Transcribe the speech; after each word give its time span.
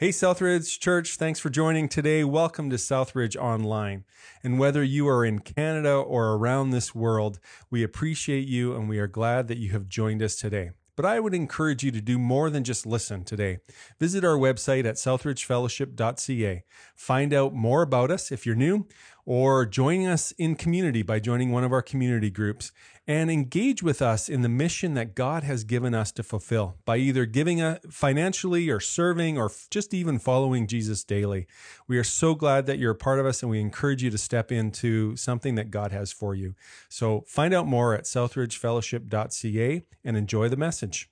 Hey, 0.00 0.10
Southridge 0.10 0.78
Church, 0.78 1.16
thanks 1.16 1.40
for 1.40 1.50
joining 1.50 1.88
today. 1.88 2.22
Welcome 2.22 2.70
to 2.70 2.76
Southridge 2.76 3.34
Online. 3.34 4.04
And 4.44 4.56
whether 4.56 4.80
you 4.84 5.08
are 5.08 5.24
in 5.24 5.40
Canada 5.40 5.92
or 5.92 6.34
around 6.34 6.70
this 6.70 6.94
world, 6.94 7.40
we 7.68 7.82
appreciate 7.82 8.46
you 8.46 8.76
and 8.76 8.88
we 8.88 9.00
are 9.00 9.08
glad 9.08 9.48
that 9.48 9.58
you 9.58 9.70
have 9.70 9.88
joined 9.88 10.22
us 10.22 10.36
today. 10.36 10.70
But 10.94 11.04
I 11.04 11.18
would 11.18 11.34
encourage 11.34 11.82
you 11.82 11.90
to 11.90 12.00
do 12.00 12.16
more 12.16 12.48
than 12.48 12.62
just 12.62 12.86
listen 12.86 13.24
today. 13.24 13.58
Visit 13.98 14.24
our 14.24 14.36
website 14.36 14.84
at 14.84 14.94
southridgefellowship.ca. 14.94 16.62
Find 16.94 17.34
out 17.34 17.54
more 17.54 17.82
about 17.82 18.12
us 18.12 18.30
if 18.30 18.46
you're 18.46 18.54
new, 18.54 18.86
or 19.28 19.66
joining 19.66 20.06
us 20.06 20.32
in 20.38 20.54
community 20.54 21.02
by 21.02 21.20
joining 21.20 21.52
one 21.52 21.62
of 21.62 21.70
our 21.70 21.82
community 21.82 22.30
groups 22.30 22.72
and 23.06 23.30
engage 23.30 23.82
with 23.82 24.00
us 24.00 24.26
in 24.26 24.40
the 24.40 24.48
mission 24.48 24.94
that 24.94 25.14
God 25.14 25.42
has 25.42 25.64
given 25.64 25.94
us 25.94 26.10
to 26.12 26.22
fulfill 26.22 26.76
by 26.86 26.96
either 26.96 27.26
giving 27.26 27.60
a 27.60 27.78
financially 27.90 28.70
or 28.70 28.80
serving 28.80 29.36
or 29.36 29.50
just 29.70 29.92
even 29.92 30.18
following 30.18 30.66
Jesus 30.66 31.04
daily. 31.04 31.46
We 31.86 31.98
are 31.98 32.04
so 32.04 32.34
glad 32.34 32.64
that 32.68 32.78
you're 32.78 32.92
a 32.92 32.96
part 32.96 33.20
of 33.20 33.26
us 33.26 33.42
and 33.42 33.50
we 33.50 33.60
encourage 33.60 34.02
you 34.02 34.08
to 34.08 34.16
step 34.16 34.50
into 34.50 35.14
something 35.14 35.56
that 35.56 35.70
God 35.70 35.92
has 35.92 36.10
for 36.10 36.34
you. 36.34 36.54
So 36.88 37.26
find 37.28 37.52
out 37.52 37.66
more 37.66 37.92
at 37.92 38.04
southridgefellowship.ca 38.04 39.82
and 40.04 40.16
enjoy 40.16 40.48
the 40.48 40.56
message. 40.56 41.10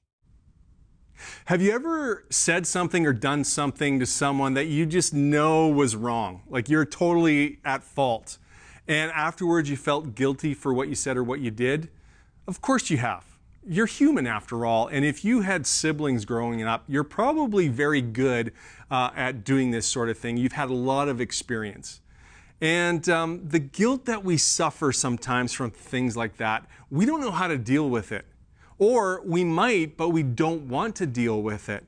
Have 1.46 1.62
you 1.62 1.72
ever 1.72 2.24
said 2.30 2.66
something 2.66 3.06
or 3.06 3.12
done 3.12 3.44
something 3.44 3.98
to 4.00 4.06
someone 4.06 4.54
that 4.54 4.66
you 4.66 4.86
just 4.86 5.14
know 5.14 5.68
was 5.68 5.96
wrong? 5.96 6.42
Like 6.48 6.68
you're 6.68 6.84
totally 6.84 7.58
at 7.64 7.82
fault 7.82 8.38
and 8.88 9.10
afterwards 9.12 9.68
you 9.68 9.76
felt 9.76 10.14
guilty 10.14 10.54
for 10.54 10.72
what 10.72 10.88
you 10.88 10.94
said 10.94 11.16
or 11.16 11.24
what 11.24 11.40
you 11.40 11.50
did? 11.50 11.88
Of 12.46 12.60
course 12.60 12.90
you 12.90 12.98
have. 12.98 13.24
You're 13.68 13.86
human 13.86 14.28
after 14.28 14.64
all, 14.64 14.86
and 14.86 15.04
if 15.04 15.24
you 15.24 15.40
had 15.40 15.66
siblings 15.66 16.24
growing 16.24 16.62
up, 16.62 16.84
you're 16.86 17.02
probably 17.02 17.66
very 17.66 18.00
good 18.00 18.52
uh, 18.92 19.10
at 19.16 19.42
doing 19.42 19.72
this 19.72 19.88
sort 19.88 20.08
of 20.08 20.16
thing. 20.16 20.36
You've 20.36 20.52
had 20.52 20.70
a 20.70 20.74
lot 20.74 21.08
of 21.08 21.20
experience. 21.20 22.00
And 22.60 23.08
um, 23.08 23.48
the 23.48 23.58
guilt 23.58 24.04
that 24.04 24.22
we 24.22 24.36
suffer 24.36 24.92
sometimes 24.92 25.52
from 25.52 25.72
things 25.72 26.16
like 26.16 26.36
that, 26.36 26.64
we 26.90 27.04
don't 27.06 27.20
know 27.20 27.32
how 27.32 27.48
to 27.48 27.58
deal 27.58 27.90
with 27.90 28.12
it. 28.12 28.24
Or 28.78 29.22
we 29.24 29.44
might, 29.44 29.96
but 29.96 30.10
we 30.10 30.22
don't 30.22 30.68
want 30.68 30.96
to 30.96 31.06
deal 31.06 31.42
with 31.42 31.68
it. 31.68 31.84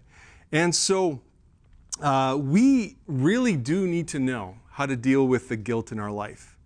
And 0.52 0.74
so 0.74 1.20
uh, 2.00 2.38
we 2.40 2.96
really 3.06 3.56
do 3.56 3.86
need 3.86 4.08
to 4.08 4.18
know 4.18 4.56
how 4.72 4.86
to 4.86 4.96
deal 4.96 5.26
with 5.26 5.48
the 5.48 5.56
guilt 5.56 5.92
in 5.92 5.98
our 5.98 6.10
life. 6.10 6.56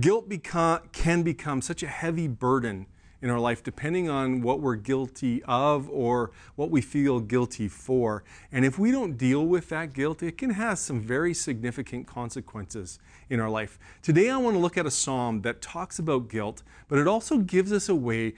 Guilt 0.00 0.28
become, 0.28 0.80
can 0.92 1.22
become 1.22 1.60
such 1.60 1.82
a 1.82 1.86
heavy 1.86 2.26
burden 2.26 2.86
in 3.22 3.30
our 3.30 3.38
life 3.38 3.62
depending 3.62 4.10
on 4.10 4.42
what 4.42 4.60
we're 4.60 4.74
guilty 4.74 5.42
of 5.44 5.88
or 5.90 6.32
what 6.56 6.70
we 6.70 6.80
feel 6.80 7.20
guilty 7.20 7.68
for. 7.68 8.24
And 8.50 8.64
if 8.64 8.78
we 8.78 8.90
don't 8.90 9.16
deal 9.16 9.46
with 9.46 9.68
that 9.68 9.92
guilt, 9.92 10.22
it 10.22 10.36
can 10.36 10.50
have 10.50 10.78
some 10.78 11.00
very 11.00 11.32
significant 11.32 12.06
consequences 12.06 12.98
in 13.30 13.38
our 13.38 13.48
life. 13.48 13.78
Today, 14.02 14.28
I 14.28 14.36
want 14.36 14.56
to 14.56 14.58
look 14.58 14.76
at 14.76 14.86
a 14.86 14.90
psalm 14.90 15.42
that 15.42 15.62
talks 15.62 15.98
about 15.98 16.28
guilt, 16.28 16.62
but 16.88 16.98
it 16.98 17.06
also 17.06 17.38
gives 17.38 17.72
us 17.72 17.88
a 17.88 17.94
way 17.94 18.34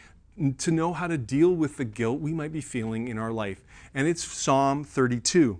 to 0.58 0.70
know 0.70 0.92
how 0.92 1.06
to 1.06 1.16
deal 1.16 1.54
with 1.54 1.76
the 1.76 1.84
guilt 1.84 2.20
we 2.20 2.32
might 2.32 2.52
be 2.52 2.60
feeling 2.60 3.08
in 3.08 3.18
our 3.18 3.32
life. 3.32 3.62
And 3.94 4.08
it's 4.08 4.24
Psalm 4.24 4.84
32. 4.84 5.58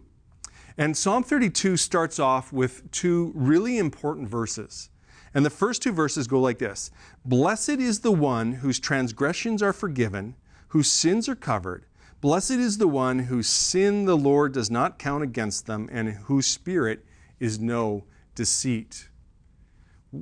And 0.76 0.96
Psalm 0.96 1.22
32 1.22 1.76
starts 1.76 2.18
off 2.18 2.52
with 2.52 2.90
two 2.90 3.32
really 3.34 3.78
important 3.78 4.28
verses. 4.28 4.90
And 5.32 5.44
the 5.44 5.50
first 5.50 5.82
two 5.82 5.92
verses 5.92 6.26
go 6.26 6.40
like 6.40 6.58
this 6.58 6.90
Blessed 7.24 7.70
is 7.70 8.00
the 8.00 8.12
one 8.12 8.54
whose 8.54 8.80
transgressions 8.80 9.62
are 9.62 9.72
forgiven, 9.72 10.34
whose 10.68 10.90
sins 10.90 11.28
are 11.28 11.36
covered. 11.36 11.86
Blessed 12.20 12.52
is 12.52 12.78
the 12.78 12.88
one 12.88 13.20
whose 13.20 13.48
sin 13.48 14.06
the 14.06 14.16
Lord 14.16 14.52
does 14.52 14.70
not 14.70 14.98
count 14.98 15.22
against 15.22 15.66
them, 15.66 15.88
and 15.92 16.10
whose 16.10 16.46
spirit 16.46 17.04
is 17.38 17.58
no 17.58 18.04
deceit. 18.34 19.08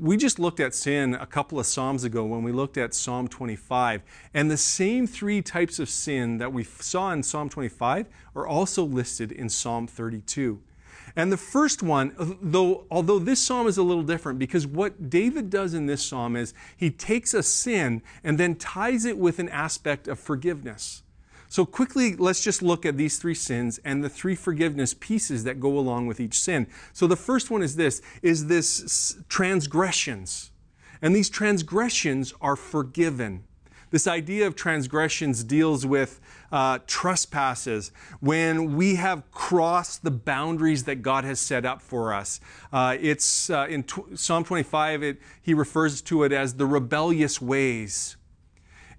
We 0.01 0.17
just 0.17 0.39
looked 0.39 0.59
at 0.59 0.75
sin 0.75 1.13
a 1.15 1.27
couple 1.27 1.61
of 1.61 1.67
Psalms 1.67 2.03
ago 2.03 2.25
when 2.25 2.43
we 2.43 2.51
looked 2.51 2.79
at 2.79 2.95
Psalm 2.95 3.29
25. 3.29 4.03
And 4.33 4.51
the 4.51 4.57
same 4.57 5.07
three 5.07 5.43
types 5.43 5.79
of 5.79 5.91
sin 5.91 6.39
that 6.39 6.51
we 6.51 6.65
saw 6.65 7.13
in 7.13 7.23
Psalm 7.23 7.51
25 7.51 8.07
are 8.35 8.47
also 8.47 8.85
listed 8.85 9.33
in 9.33 9.51
Psalm 9.51 9.87
32. 9.87 10.63
And 11.15 11.31
the 11.31 11.37
first 11.37 11.83
one, 11.83 12.15
uh, 12.19 12.33
though, 12.41 12.87
although 12.91 13.19
this 13.19 13.45
psalm 13.45 13.67
is 13.67 13.77
a 13.77 13.83
little 13.83 14.03
different, 14.03 14.39
because 14.39 14.67
what 14.67 15.11
David 15.11 15.51
does 15.51 15.75
in 15.75 15.85
this 15.85 16.03
psalm 16.03 16.37
is 16.37 16.55
he 16.75 16.91
takes 16.91 17.35
a 17.35 17.43
sin 17.43 18.01
and 18.25 18.39
then 18.39 18.55
ties 18.55 19.05
it 19.05 19.19
with 19.19 19.39
an 19.39 19.51
aspect 19.51 20.09
of 20.09 20.19
forgiveness. 20.19 21.03
So 21.53 21.67
quickly, 21.67 22.17
let's 22.17 22.43
just 22.43 22.63
look 22.63 22.87
at 22.87 22.97
these 22.97 23.19
three 23.19 23.35
sins 23.35 23.79
and 23.85 24.03
the 24.03 24.09
three 24.09 24.35
forgiveness 24.35 24.95
pieces 24.95 25.45
that 25.45 25.61
go 25.61 25.79
along 25.79 26.07
with 26.07 26.19
each 26.19 26.41
sin. 26.41 26.67
So 26.95 27.07
the 27.07 27.15
first 27.15 27.51
one 27.51 27.63
is 27.63 27.77
this, 27.77 28.01
is 28.23 28.47
this 28.47 29.19
transgressions. 29.29 30.51
And 31.03 31.15
these 31.15 31.29
transgressions 31.29 32.33
are 32.41 32.57
forgiven. 32.57 33.45
This 33.91 34.07
idea 34.07 34.47
of 34.47 34.57
transgressions 34.57 35.45
deals 35.45 35.85
with 35.85 36.23
uh, 36.51 36.79
trespasses, 36.87 37.93
when 38.21 38.75
we 38.75 38.95
have 38.95 39.31
crossed 39.31 40.05
the 40.05 40.11
boundaries 40.11 40.85
that 40.85 41.03
God 41.03 41.25
has 41.25 41.39
set 41.39 41.67
up 41.67 41.83
for 41.83 42.15
us. 42.15 42.41
Uh, 42.73 42.97
it's 42.99 43.51
uh, 43.51 43.67
in 43.69 43.83
t- 43.83 44.03
Psalm 44.15 44.43
25, 44.43 45.03
it, 45.03 45.19
he 45.43 45.53
refers 45.53 46.01
to 46.01 46.23
it 46.23 46.33
as 46.33 46.55
the 46.55 46.65
rebellious 46.65 47.43
ways. 47.43 48.17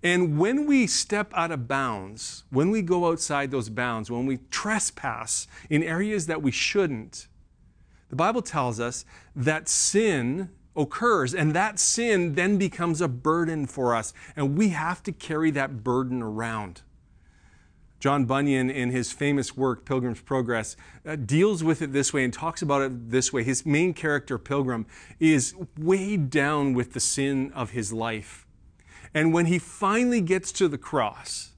And 0.03 0.37
when 0.37 0.67
we 0.67 0.85
step 0.85 1.31
out 1.33 1.51
of 1.51 1.67
bounds, 1.67 2.43
when 2.49 2.69
we 2.69 2.81
go 2.81 3.07
outside 3.07 3.51
those 3.51 3.69
bounds, 3.69 4.11
when 4.11 4.25
we 4.25 4.39
trespass 4.51 5.47
in 5.69 5.81
areas 5.81 6.27
that 6.27 6.41
we 6.41 6.51
shouldn't, 6.51 7.29
the 8.09 8.17
Bible 8.17 8.41
tells 8.41 8.81
us 8.81 9.05
that 9.33 9.69
sin 9.69 10.49
occurs, 10.75 11.33
and 11.33 11.55
that 11.55 11.79
sin 11.79 12.35
then 12.35 12.57
becomes 12.57 12.99
a 12.99 13.07
burden 13.07 13.65
for 13.65 13.95
us, 13.95 14.13
and 14.35 14.57
we 14.57 14.69
have 14.69 15.01
to 15.03 15.11
carry 15.13 15.51
that 15.51 15.83
burden 15.83 16.21
around. 16.21 16.81
John 17.99 18.25
Bunyan, 18.25 18.69
in 18.69 18.91
his 18.91 19.13
famous 19.13 19.55
work, 19.55 19.85
Pilgrim's 19.85 20.19
Progress, 20.19 20.75
uh, 21.07 21.15
deals 21.15 21.63
with 21.63 21.81
it 21.81 21.93
this 21.93 22.11
way 22.11 22.25
and 22.25 22.33
talks 22.33 22.61
about 22.61 22.81
it 22.81 23.09
this 23.11 23.31
way. 23.31 23.43
His 23.43 23.65
main 23.65 23.93
character, 23.93 24.37
Pilgrim, 24.37 24.85
is 25.21 25.55
weighed 25.77 26.29
down 26.29 26.73
with 26.73 26.91
the 26.91 26.99
sin 26.99 27.53
of 27.53 27.69
his 27.69 27.93
life. 27.93 28.42
And 29.13 29.33
when 29.33 29.45
he 29.45 29.59
finally 29.59 30.21
gets 30.21 30.51
to 30.53 30.67
the 30.67 30.77
cross, 30.77 31.51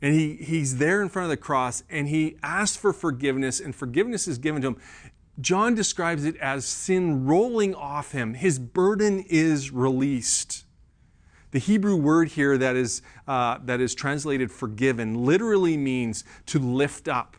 and 0.00 0.14
he, 0.14 0.34
he's 0.34 0.78
there 0.78 1.02
in 1.02 1.08
front 1.08 1.24
of 1.24 1.30
the 1.30 1.36
cross, 1.36 1.82
and 1.88 2.08
he 2.08 2.36
asks 2.42 2.76
for 2.76 2.92
forgiveness, 2.92 3.60
and 3.60 3.74
forgiveness 3.74 4.26
is 4.26 4.38
given 4.38 4.62
to 4.62 4.68
him, 4.68 4.76
John 5.40 5.74
describes 5.74 6.24
it 6.24 6.36
as 6.36 6.64
sin 6.64 7.24
rolling 7.24 7.74
off 7.74 8.12
him. 8.12 8.34
His 8.34 8.58
burden 8.58 9.24
is 9.28 9.70
released. 9.70 10.64
The 11.52 11.58
Hebrew 11.58 11.96
word 11.96 12.28
here 12.28 12.56
that 12.58 12.76
is, 12.76 13.02
uh, 13.28 13.58
that 13.64 13.80
is 13.80 13.94
translated 13.94 14.50
forgiven 14.50 15.24
literally 15.24 15.76
means 15.76 16.24
to 16.46 16.58
lift 16.58 17.08
up. 17.08 17.36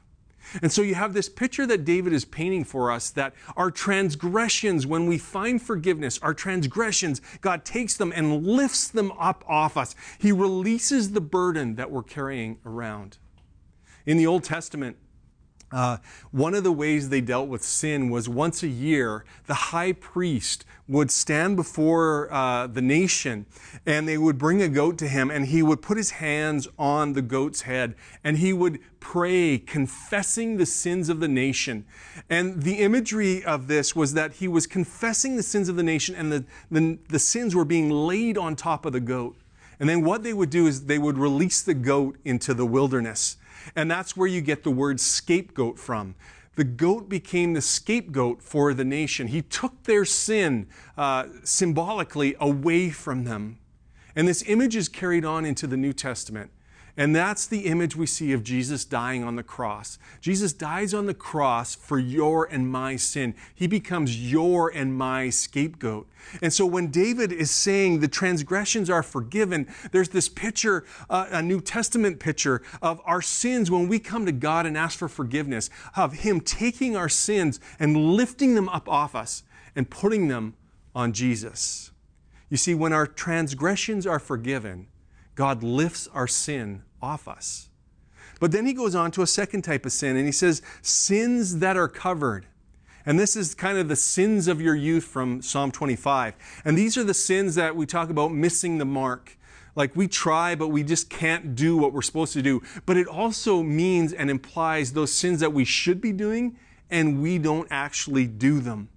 And 0.61 0.71
so 0.71 0.81
you 0.81 0.95
have 0.95 1.13
this 1.13 1.29
picture 1.29 1.65
that 1.67 1.85
David 1.85 2.13
is 2.13 2.25
painting 2.25 2.63
for 2.63 2.91
us 2.91 3.09
that 3.11 3.33
our 3.55 3.71
transgressions, 3.71 4.85
when 4.85 5.07
we 5.07 5.17
find 5.17 5.61
forgiveness, 5.61 6.19
our 6.19 6.33
transgressions, 6.33 7.21
God 7.41 7.65
takes 7.65 7.95
them 7.97 8.13
and 8.15 8.45
lifts 8.45 8.87
them 8.87 9.11
up 9.13 9.43
off 9.47 9.77
us. 9.77 9.95
He 10.19 10.31
releases 10.31 11.11
the 11.11 11.21
burden 11.21 11.75
that 11.75 11.91
we're 11.91 12.03
carrying 12.03 12.59
around. 12.65 13.17
In 14.05 14.17
the 14.17 14.27
Old 14.27 14.43
Testament, 14.43 14.97
uh, 15.73 15.97
one 16.31 16.53
of 16.53 16.63
the 16.63 16.71
ways 16.71 17.09
they 17.09 17.19
dealt 17.19 17.47
with 17.47 17.63
sin 17.63 18.11
was 18.11 18.29
once 18.29 18.61
a 18.61 18.67
year, 18.67 19.25
the 19.47 19.53
high 19.53 19.91
priest 19.91 20.65
would 20.87 21.09
stand 21.09 21.55
before 21.55 22.31
uh, 22.31 22.67
the 22.67 22.81
nation 22.81 23.47
and 23.85 24.07
they 24.07 24.17
would 24.17 24.37
bring 24.37 24.61
a 24.61 24.69
goat 24.69 24.97
to 24.99 25.07
him 25.07 25.31
and 25.31 25.47
he 25.47 25.63
would 25.63 25.81
put 25.81 25.97
his 25.97 26.11
hands 26.11 26.67
on 26.77 27.13
the 27.13 27.21
goat's 27.21 27.61
head 27.61 27.95
and 28.23 28.37
he 28.37 28.53
would 28.53 28.79
pray, 28.99 29.57
confessing 29.57 30.57
the 30.57 30.65
sins 30.65 31.09
of 31.09 31.19
the 31.19 31.27
nation. 31.27 31.85
And 32.29 32.61
the 32.61 32.75
imagery 32.75 33.43
of 33.43 33.67
this 33.67 33.95
was 33.95 34.13
that 34.13 34.33
he 34.33 34.47
was 34.47 34.67
confessing 34.67 35.35
the 35.37 35.43
sins 35.43 35.69
of 35.69 35.75
the 35.75 35.83
nation 35.83 36.13
and 36.13 36.31
the, 36.31 36.45
the, 36.69 36.99
the 37.09 37.19
sins 37.19 37.55
were 37.55 37.65
being 37.65 37.89
laid 37.89 38.37
on 38.37 38.55
top 38.55 38.85
of 38.85 38.93
the 38.93 38.99
goat. 38.99 39.35
And 39.79 39.89
then 39.89 40.03
what 40.03 40.21
they 40.21 40.33
would 40.33 40.51
do 40.51 40.67
is 40.67 40.85
they 40.85 40.99
would 40.99 41.17
release 41.17 41.63
the 41.63 41.73
goat 41.73 42.17
into 42.23 42.53
the 42.53 42.65
wilderness. 42.65 43.37
And 43.75 43.89
that's 43.89 44.15
where 44.15 44.27
you 44.27 44.41
get 44.41 44.63
the 44.63 44.71
word 44.71 44.99
scapegoat 44.99 45.79
from. 45.79 46.15
The 46.55 46.63
goat 46.63 47.09
became 47.09 47.53
the 47.53 47.61
scapegoat 47.61 48.41
for 48.41 48.73
the 48.73 48.85
nation. 48.85 49.27
He 49.27 49.41
took 49.41 49.83
their 49.83 50.05
sin 50.05 50.67
uh, 50.97 51.25
symbolically 51.43 52.35
away 52.39 52.91
from 52.91 53.23
them. 53.23 53.57
And 54.15 54.27
this 54.27 54.43
image 54.47 54.75
is 54.75 54.87
carried 54.87 55.25
on 55.25 55.45
into 55.45 55.65
the 55.65 55.77
New 55.77 55.93
Testament. 55.93 56.51
And 56.95 57.15
that's 57.15 57.47
the 57.47 57.61
image 57.61 57.95
we 57.95 58.05
see 58.05 58.33
of 58.33 58.43
Jesus 58.43 58.85
dying 58.85 59.23
on 59.23 59.35
the 59.35 59.41
cross. 59.41 59.97
Jesus 60.21 60.53
dies 60.53 60.93
on 60.93 61.07
the 61.07 61.13
cross 61.15 61.73
for 61.73 61.97
your 61.97 62.45
and 62.45 62.69
my 62.71 62.97
sin. 62.97 63.33
He 63.55 63.65
becomes 63.65 64.31
your 64.31 64.69
and 64.69 64.95
my 64.95 65.31
scapegoat. 65.31 66.07
And 66.39 66.53
so 66.53 66.67
when 66.67 66.91
David 66.91 67.31
is 67.31 67.49
saying 67.49 67.99
the 67.99 68.07
transgressions 68.07 68.91
are 68.91 69.01
forgiven, 69.01 69.67
there's 69.91 70.09
this 70.09 70.29
picture, 70.29 70.85
uh, 71.09 71.25
a 71.31 71.41
New 71.41 71.61
Testament 71.61 72.19
picture 72.19 72.61
of 72.79 73.01
our 73.05 73.23
sins 73.23 73.71
when 73.71 73.87
we 73.87 73.97
come 73.97 74.27
to 74.27 74.31
God 74.31 74.67
and 74.67 74.77
ask 74.77 74.99
for 74.99 75.07
forgiveness, 75.07 75.71
of 75.97 76.13
Him 76.13 76.41
taking 76.41 76.95
our 76.95 77.09
sins 77.09 77.59
and 77.79 77.97
lifting 77.97 78.53
them 78.53 78.69
up 78.69 78.87
off 78.87 79.15
us 79.15 79.41
and 79.75 79.89
putting 79.89 80.27
them 80.27 80.53
on 80.93 81.11
Jesus. 81.11 81.89
You 82.51 82.57
see, 82.57 82.75
when 82.75 82.93
our 82.93 83.07
transgressions 83.07 84.05
are 84.05 84.19
forgiven, 84.19 84.85
God 85.35 85.63
lifts 85.63 86.07
our 86.13 86.27
sin 86.27 86.83
off 87.01 87.27
us. 87.27 87.69
But 88.39 88.51
then 88.51 88.65
he 88.65 88.73
goes 88.73 88.95
on 88.95 89.11
to 89.11 89.21
a 89.21 89.27
second 89.27 89.61
type 89.61 89.85
of 89.85 89.91
sin, 89.91 90.17
and 90.17 90.25
he 90.25 90.31
says, 90.31 90.61
sins 90.81 91.59
that 91.59 91.77
are 91.77 91.87
covered. 91.87 92.45
And 93.05 93.19
this 93.19 93.35
is 93.35 93.53
kind 93.53 93.77
of 93.77 93.87
the 93.87 93.95
sins 93.95 94.47
of 94.47 94.61
your 94.61 94.75
youth 94.75 95.03
from 95.03 95.41
Psalm 95.41 95.71
25. 95.71 96.35
And 96.65 96.77
these 96.77 96.97
are 96.97 97.03
the 97.03 97.13
sins 97.13 97.55
that 97.55 97.75
we 97.75 97.85
talk 97.85 98.09
about 98.09 98.31
missing 98.31 98.77
the 98.77 98.85
mark. 98.85 99.37
Like 99.75 99.95
we 99.95 100.07
try, 100.07 100.55
but 100.55 100.69
we 100.69 100.83
just 100.83 101.09
can't 101.09 101.55
do 101.55 101.75
what 101.75 101.93
we're 101.93 102.01
supposed 102.01 102.33
to 102.33 102.41
do. 102.41 102.61
But 102.85 102.95
it 102.95 103.07
also 103.07 103.63
means 103.63 104.13
and 104.13 104.29
implies 104.29 104.93
those 104.93 105.11
sins 105.11 105.39
that 105.39 105.51
we 105.51 105.65
should 105.65 105.99
be 105.99 106.11
doing 106.11 106.57
and 106.89 107.21
we 107.21 107.39
don't 107.39 107.67
actually 107.71 108.27
do 108.27 108.59
them. 108.59 108.89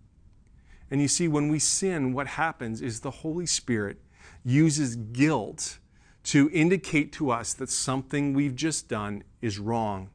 And 0.90 1.00
you 1.00 1.08
see, 1.08 1.28
when 1.28 1.48
we 1.48 1.58
sin, 1.58 2.12
what 2.12 2.26
happens 2.26 2.82
is 2.82 3.00
the 3.00 3.10
Holy 3.10 3.46
Spirit 3.46 3.98
uses 4.44 4.96
guilt 4.96 5.78
to 6.26 6.50
indicate 6.52 7.12
to 7.12 7.30
us 7.30 7.54
that 7.54 7.70
something 7.70 8.34
we've 8.34 8.56
just 8.56 8.88
done 8.88 9.22
is 9.40 9.60
wrong. 9.60 10.10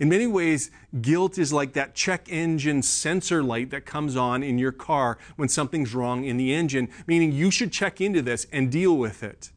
In 0.00 0.08
many 0.08 0.26
ways, 0.26 0.70
guilt 1.00 1.38
is 1.38 1.52
like 1.52 1.74
that 1.74 1.94
check 1.94 2.26
engine 2.28 2.82
sensor 2.82 3.42
light 3.42 3.70
that 3.70 3.86
comes 3.86 4.16
on 4.16 4.42
in 4.42 4.58
your 4.58 4.72
car 4.72 5.18
when 5.36 5.48
something's 5.48 5.94
wrong 5.94 6.24
in 6.24 6.36
the 6.36 6.52
engine, 6.52 6.88
meaning 7.06 7.30
you 7.30 7.50
should 7.50 7.70
check 7.70 8.00
into 8.00 8.22
this 8.22 8.46
and 8.50 8.72
deal 8.72 8.96
with 8.96 9.22
it. 9.22 9.52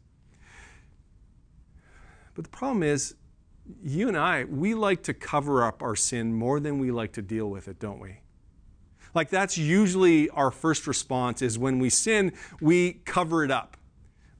But 2.35 2.43
the 2.43 2.51
problem 2.51 2.83
is, 2.83 3.15
you 3.83 4.07
and 4.07 4.17
I, 4.17 4.43
we 4.43 4.75
like 4.75 5.01
to 5.03 5.13
cover 5.13 5.63
up 5.63 5.81
our 5.81 5.95
sin 5.95 6.35
more 6.35 6.59
than 6.59 6.77
we 6.77 6.91
like 6.91 7.13
to 7.13 7.21
deal 7.21 7.49
with 7.49 7.67
it, 7.67 7.79
don't 7.79 7.99
we? 7.99 8.19
Like 9.15 9.29
that's 9.29 9.57
usually 9.57 10.29
our 10.29 10.51
first 10.51 10.85
response 10.85 11.41
is 11.41 11.57
when 11.57 11.79
we 11.79 11.89
sin, 11.89 12.33
we 12.61 12.93
cover 13.05 13.43
it 13.43 13.49
up. 13.49 13.77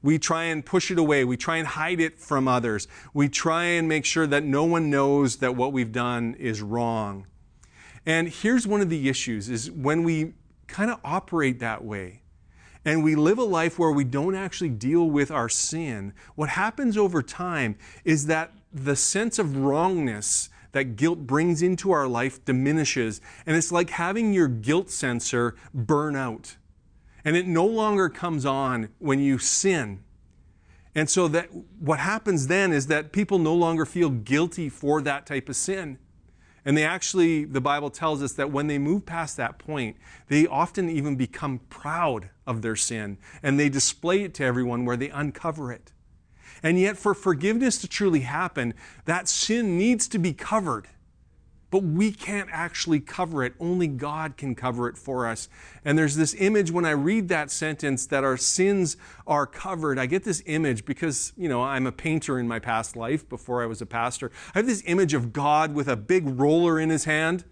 We 0.04 0.18
try 0.18 0.44
and 0.44 0.64
push 0.64 0.90
it 0.90 0.98
away. 0.98 1.24
We 1.24 1.38
try 1.38 1.56
and 1.56 1.66
hide 1.66 1.98
it 1.98 2.20
from 2.20 2.46
others. 2.46 2.86
We 3.14 3.30
try 3.30 3.64
and 3.64 3.88
make 3.88 4.04
sure 4.04 4.26
that 4.26 4.44
no 4.44 4.64
one 4.64 4.90
knows 4.90 5.36
that 5.36 5.56
what 5.56 5.72
we've 5.72 5.92
done 5.92 6.34
is 6.34 6.60
wrong. 6.60 7.26
And 8.04 8.28
here's 8.28 8.66
one 8.66 8.82
of 8.82 8.90
the 8.90 9.08
issues 9.08 9.48
is 9.48 9.70
when 9.70 10.04
we 10.04 10.34
kind 10.66 10.90
of 10.90 11.00
operate 11.02 11.58
that 11.60 11.82
way 11.82 12.20
and 12.84 13.02
we 13.02 13.14
live 13.14 13.38
a 13.38 13.44
life 13.44 13.78
where 13.78 13.92
we 13.92 14.04
don't 14.04 14.34
actually 14.34 14.68
deal 14.68 15.08
with 15.08 15.30
our 15.30 15.48
sin, 15.48 16.12
what 16.34 16.50
happens 16.50 16.98
over 16.98 17.22
time 17.22 17.74
is 18.04 18.26
that 18.26 18.52
the 18.70 18.96
sense 18.96 19.38
of 19.38 19.56
wrongness 19.56 20.50
that 20.72 20.96
guilt 20.96 21.20
brings 21.20 21.62
into 21.62 21.92
our 21.92 22.06
life 22.06 22.44
diminishes. 22.44 23.22
And 23.46 23.56
it's 23.56 23.72
like 23.72 23.88
having 23.88 24.34
your 24.34 24.48
guilt 24.48 24.90
sensor 24.90 25.56
burn 25.72 26.14
out 26.14 26.56
and 27.24 27.36
it 27.36 27.46
no 27.46 27.64
longer 27.64 28.08
comes 28.08 28.44
on 28.44 28.90
when 28.98 29.18
you 29.18 29.38
sin. 29.38 30.02
And 30.94 31.10
so 31.10 31.26
that 31.28 31.48
what 31.80 31.98
happens 31.98 32.46
then 32.46 32.72
is 32.72 32.86
that 32.86 33.12
people 33.12 33.38
no 33.38 33.54
longer 33.54 33.84
feel 33.84 34.10
guilty 34.10 34.68
for 34.68 35.02
that 35.02 35.26
type 35.26 35.48
of 35.48 35.56
sin. 35.56 35.98
And 36.64 36.76
they 36.76 36.84
actually, 36.84 37.44
the 37.44 37.60
Bible 37.60 37.90
tells 37.90 38.22
us 38.22 38.32
that 38.34 38.50
when 38.50 38.68
they 38.68 38.78
move 38.78 39.04
past 39.04 39.36
that 39.36 39.58
point, 39.58 39.96
they 40.28 40.46
often 40.46 40.88
even 40.88 41.16
become 41.16 41.60
proud 41.68 42.30
of 42.46 42.62
their 42.62 42.76
sin 42.76 43.18
and 43.42 43.58
they 43.58 43.68
display 43.68 44.22
it 44.22 44.34
to 44.34 44.44
everyone 44.44 44.84
where 44.84 44.96
they 44.96 45.10
uncover 45.10 45.72
it. 45.72 45.92
And 46.62 46.80
yet, 46.80 46.96
for 46.96 47.12
forgiveness 47.12 47.78
to 47.78 47.88
truly 47.88 48.20
happen, 48.20 48.72
that 49.04 49.28
sin 49.28 49.76
needs 49.76 50.08
to 50.08 50.18
be 50.18 50.32
covered 50.32 50.88
but 51.74 51.82
we 51.82 52.12
can't 52.12 52.48
actually 52.52 53.00
cover 53.00 53.42
it. 53.42 53.52
Only 53.58 53.88
God 53.88 54.36
can 54.36 54.54
cover 54.54 54.86
it 54.86 54.96
for 54.96 55.26
us. 55.26 55.48
And 55.84 55.98
there's 55.98 56.14
this 56.14 56.32
image 56.38 56.70
when 56.70 56.84
I 56.84 56.92
read 56.92 57.26
that 57.30 57.50
sentence 57.50 58.06
that 58.06 58.22
our 58.22 58.36
sins 58.36 58.96
are 59.26 59.44
covered. 59.44 59.98
I 59.98 60.06
get 60.06 60.22
this 60.22 60.40
image 60.46 60.84
because, 60.84 61.32
you 61.36 61.48
know, 61.48 61.64
I'm 61.64 61.88
a 61.88 61.90
painter 61.90 62.38
in 62.38 62.46
my 62.46 62.60
past 62.60 62.94
life 62.94 63.28
before 63.28 63.60
I 63.60 63.66
was 63.66 63.82
a 63.82 63.86
pastor. 63.86 64.30
I 64.54 64.60
have 64.60 64.68
this 64.68 64.84
image 64.86 65.14
of 65.14 65.32
God 65.32 65.74
with 65.74 65.88
a 65.88 65.96
big 65.96 66.38
roller 66.38 66.78
in 66.78 66.90
his 66.90 67.06
hand 67.06 67.42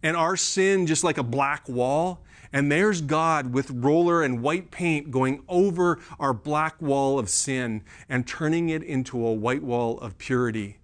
and 0.00 0.16
our 0.16 0.36
sin 0.36 0.86
just 0.86 1.02
like 1.02 1.18
a 1.18 1.24
black 1.24 1.68
wall. 1.68 2.22
And 2.52 2.70
there's 2.70 3.00
God 3.00 3.52
with 3.52 3.68
roller 3.72 4.22
and 4.22 4.42
white 4.42 4.70
paint 4.70 5.10
going 5.10 5.42
over 5.48 5.98
our 6.20 6.32
black 6.32 6.80
wall 6.80 7.18
of 7.18 7.28
sin 7.28 7.82
and 8.08 8.28
turning 8.28 8.68
it 8.68 8.84
into 8.84 9.26
a 9.26 9.32
white 9.32 9.64
wall 9.64 9.98
of 9.98 10.18
purity. 10.18 10.78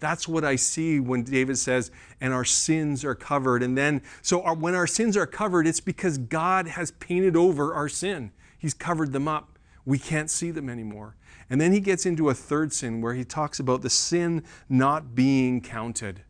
That's 0.00 0.28
what 0.28 0.44
I 0.44 0.56
see 0.56 1.00
when 1.00 1.22
David 1.22 1.56
says, 1.56 1.90
and 2.20 2.32
our 2.32 2.44
sins 2.44 3.04
are 3.04 3.14
covered. 3.14 3.62
And 3.62 3.76
then, 3.76 4.02
so 4.22 4.42
our, 4.42 4.54
when 4.54 4.74
our 4.74 4.86
sins 4.86 5.16
are 5.16 5.26
covered, 5.26 5.66
it's 5.66 5.80
because 5.80 6.18
God 6.18 6.68
has 6.68 6.90
painted 6.92 7.36
over 7.36 7.74
our 7.74 7.88
sin. 7.88 8.32
He's 8.58 8.74
covered 8.74 9.12
them 9.12 9.28
up. 9.28 9.58
We 9.84 9.98
can't 9.98 10.30
see 10.30 10.50
them 10.50 10.68
anymore. 10.68 11.16
And 11.50 11.60
then 11.60 11.72
he 11.72 11.80
gets 11.80 12.06
into 12.06 12.30
a 12.30 12.34
third 12.34 12.72
sin 12.72 13.00
where 13.00 13.14
he 13.14 13.24
talks 13.24 13.60
about 13.60 13.82
the 13.82 13.90
sin 13.90 14.44
not 14.68 15.14
being 15.14 15.60
counted. 15.60 16.22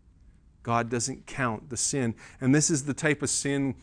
God 0.63 0.91
doesn't 0.91 1.27
count 1.27 1.71
the 1.71 1.77
sin. 1.77 2.15
And 2.41 2.55
this 2.55 2.71
is 2.71 2.85
the 2.85 2.95
type 2.95 3.23
of 3.23 3.31
sin 3.31 3.75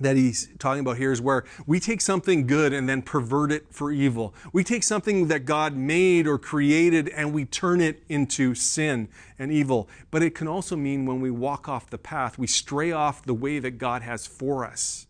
that 0.00 0.16
he's 0.16 0.48
talking 0.58 0.80
about 0.80 0.96
here 0.96 1.12
is 1.12 1.20
where 1.20 1.44
we 1.66 1.78
take 1.78 2.00
something 2.00 2.46
good 2.46 2.72
and 2.72 2.88
then 2.88 3.02
pervert 3.02 3.52
it 3.52 3.66
for 3.70 3.92
evil. 3.92 4.34
We 4.52 4.64
take 4.64 4.82
something 4.82 5.28
that 5.28 5.44
God 5.44 5.76
made 5.76 6.26
or 6.26 6.38
created 6.38 7.08
and 7.10 7.32
we 7.32 7.44
turn 7.44 7.80
it 7.80 8.02
into 8.08 8.54
sin 8.54 9.08
and 9.38 9.52
evil. 9.52 9.88
But 10.10 10.22
it 10.22 10.34
can 10.34 10.48
also 10.48 10.76
mean 10.76 11.06
when 11.06 11.20
we 11.20 11.30
walk 11.30 11.68
off 11.68 11.88
the 11.88 11.98
path, 11.98 12.38
we 12.38 12.46
stray 12.46 12.92
off 12.92 13.24
the 13.24 13.34
way 13.34 13.58
that 13.58 13.72
God 13.72 14.02
has 14.02 14.26
for 14.26 14.64
us. 14.64 15.06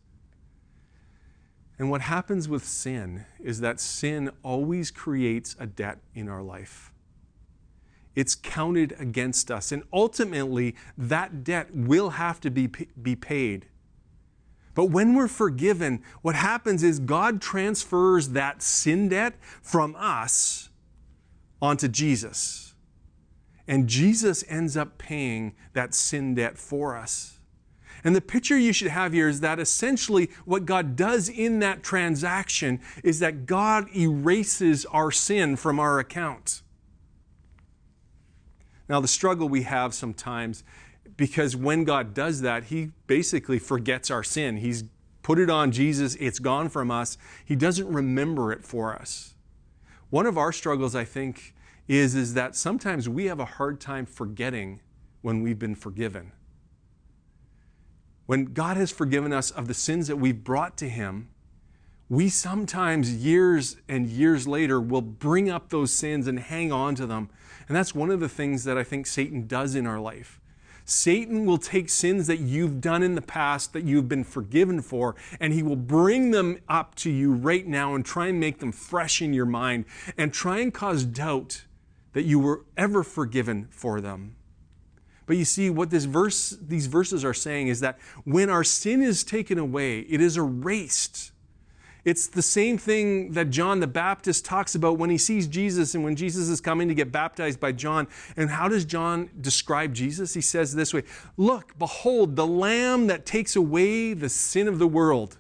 And 1.78 1.90
what 1.90 2.02
happens 2.02 2.48
with 2.48 2.64
sin 2.64 3.24
is 3.40 3.60
that 3.60 3.80
sin 3.80 4.30
always 4.42 4.90
creates 4.90 5.56
a 5.58 5.66
debt 5.66 5.98
in 6.14 6.28
our 6.28 6.42
life. 6.42 6.92
It's 8.14 8.34
counted 8.34 8.94
against 8.98 9.50
us. 9.50 9.72
And 9.72 9.82
ultimately, 9.92 10.76
that 10.98 11.44
debt 11.44 11.74
will 11.74 12.10
have 12.10 12.40
to 12.42 12.50
be, 12.50 12.66
be 12.66 13.16
paid. 13.16 13.66
But 14.74 14.86
when 14.86 15.14
we're 15.14 15.28
forgiven, 15.28 16.02
what 16.22 16.34
happens 16.34 16.82
is 16.82 16.98
God 16.98 17.40
transfers 17.42 18.30
that 18.30 18.62
sin 18.62 19.08
debt 19.08 19.34
from 19.60 19.94
us 19.98 20.70
onto 21.60 21.88
Jesus. 21.88 22.74
And 23.68 23.88
Jesus 23.88 24.44
ends 24.48 24.76
up 24.76 24.98
paying 24.98 25.54
that 25.74 25.94
sin 25.94 26.34
debt 26.34 26.58
for 26.58 26.96
us. 26.96 27.38
And 28.04 28.16
the 28.16 28.20
picture 28.20 28.58
you 28.58 28.72
should 28.72 28.88
have 28.88 29.12
here 29.12 29.28
is 29.28 29.40
that 29.40 29.60
essentially 29.60 30.30
what 30.44 30.64
God 30.64 30.96
does 30.96 31.28
in 31.28 31.60
that 31.60 31.82
transaction 31.82 32.80
is 33.04 33.20
that 33.20 33.46
God 33.46 33.94
erases 33.94 34.84
our 34.86 35.12
sin 35.12 35.54
from 35.54 35.78
our 35.78 36.00
account. 36.00 36.62
Now, 38.88 39.00
the 39.00 39.08
struggle 39.08 39.48
we 39.48 39.62
have 39.62 39.94
sometimes 39.94 40.64
because 41.16 41.56
when 41.56 41.84
God 41.84 42.14
does 42.14 42.40
that, 42.40 42.64
He 42.64 42.90
basically 43.06 43.58
forgets 43.58 44.10
our 44.10 44.22
sin. 44.22 44.58
He's 44.58 44.84
put 45.22 45.38
it 45.38 45.50
on 45.50 45.70
Jesus, 45.70 46.16
it's 46.16 46.38
gone 46.38 46.68
from 46.68 46.90
us. 46.90 47.16
He 47.44 47.54
doesn't 47.56 47.88
remember 47.88 48.52
it 48.52 48.64
for 48.64 48.94
us. 48.94 49.34
One 50.10 50.26
of 50.26 50.36
our 50.36 50.52
struggles, 50.52 50.94
I 50.94 51.04
think, 51.04 51.54
is, 51.88 52.14
is 52.14 52.34
that 52.34 52.56
sometimes 52.56 53.08
we 53.08 53.26
have 53.26 53.40
a 53.40 53.44
hard 53.44 53.80
time 53.80 54.04
forgetting 54.04 54.80
when 55.22 55.42
we've 55.42 55.58
been 55.58 55.74
forgiven. 55.74 56.32
When 58.26 58.46
God 58.46 58.76
has 58.76 58.90
forgiven 58.90 59.32
us 59.32 59.50
of 59.50 59.68
the 59.68 59.74
sins 59.74 60.08
that 60.08 60.16
we've 60.16 60.42
brought 60.42 60.76
to 60.78 60.88
Him, 60.88 61.28
we 62.08 62.28
sometimes, 62.28 63.24
years 63.24 63.76
and 63.88 64.06
years 64.06 64.46
later, 64.46 64.80
will 64.80 65.00
bring 65.00 65.48
up 65.48 65.70
those 65.70 65.92
sins 65.92 66.26
and 66.26 66.38
hang 66.38 66.70
on 66.70 66.94
to 66.96 67.06
them. 67.06 67.30
And 67.68 67.76
that's 67.76 67.94
one 67.94 68.10
of 68.10 68.20
the 68.20 68.28
things 68.28 68.64
that 68.64 68.76
I 68.76 68.84
think 68.84 69.06
Satan 69.06 69.46
does 69.46 69.74
in 69.74 69.86
our 69.86 69.98
life. 69.98 70.38
Satan 70.84 71.46
will 71.46 71.58
take 71.58 71.88
sins 71.88 72.26
that 72.26 72.40
you've 72.40 72.80
done 72.80 73.02
in 73.02 73.14
the 73.14 73.22
past 73.22 73.72
that 73.72 73.84
you've 73.84 74.08
been 74.08 74.24
forgiven 74.24 74.80
for, 74.82 75.14
and 75.40 75.52
he 75.52 75.62
will 75.62 75.76
bring 75.76 76.30
them 76.30 76.58
up 76.68 76.94
to 76.96 77.10
you 77.10 77.32
right 77.32 77.66
now 77.66 77.94
and 77.94 78.04
try 78.04 78.26
and 78.28 78.40
make 78.40 78.58
them 78.58 78.72
fresh 78.72 79.22
in 79.22 79.32
your 79.32 79.46
mind 79.46 79.84
and 80.16 80.32
try 80.32 80.58
and 80.58 80.74
cause 80.74 81.04
doubt 81.04 81.64
that 82.12 82.24
you 82.24 82.38
were 82.38 82.64
ever 82.76 83.02
forgiven 83.02 83.68
for 83.70 84.00
them. 84.00 84.36
But 85.26 85.36
you 85.36 85.44
see, 85.44 85.70
what 85.70 85.90
this 85.90 86.04
verse, 86.04 86.56
these 86.60 86.86
verses 86.86 87.24
are 87.24 87.34
saying 87.34 87.68
is 87.68 87.80
that 87.80 87.98
when 88.24 88.50
our 88.50 88.64
sin 88.64 89.02
is 89.02 89.24
taken 89.24 89.58
away, 89.58 90.00
it 90.00 90.20
is 90.20 90.36
erased. 90.36 91.31
It's 92.04 92.26
the 92.26 92.42
same 92.42 92.78
thing 92.78 93.32
that 93.32 93.50
John 93.50 93.78
the 93.78 93.86
Baptist 93.86 94.44
talks 94.44 94.74
about 94.74 94.98
when 94.98 95.08
he 95.08 95.18
sees 95.18 95.46
Jesus 95.46 95.94
and 95.94 96.02
when 96.02 96.16
Jesus 96.16 96.48
is 96.48 96.60
coming 96.60 96.88
to 96.88 96.94
get 96.94 97.12
baptized 97.12 97.60
by 97.60 97.70
John. 97.70 98.08
And 98.36 98.50
how 98.50 98.68
does 98.68 98.84
John 98.84 99.30
describe 99.40 99.94
Jesus? 99.94 100.34
He 100.34 100.40
says 100.40 100.74
this 100.74 100.92
way 100.92 101.04
Look, 101.36 101.78
behold, 101.78 102.34
the 102.34 102.46
Lamb 102.46 103.06
that 103.06 103.24
takes 103.24 103.54
away 103.54 104.14
the 104.14 104.28
sin 104.28 104.66
of 104.66 104.80
the 104.80 104.88
world, 104.88 105.38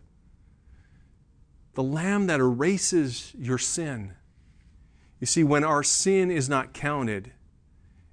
the 1.74 1.82
Lamb 1.82 2.28
that 2.28 2.38
erases 2.38 3.32
your 3.36 3.58
sin. 3.58 4.14
You 5.18 5.26
see, 5.26 5.42
when 5.42 5.64
our 5.64 5.82
sin 5.82 6.30
is 6.30 6.48
not 6.48 6.74
counted, 6.74 7.32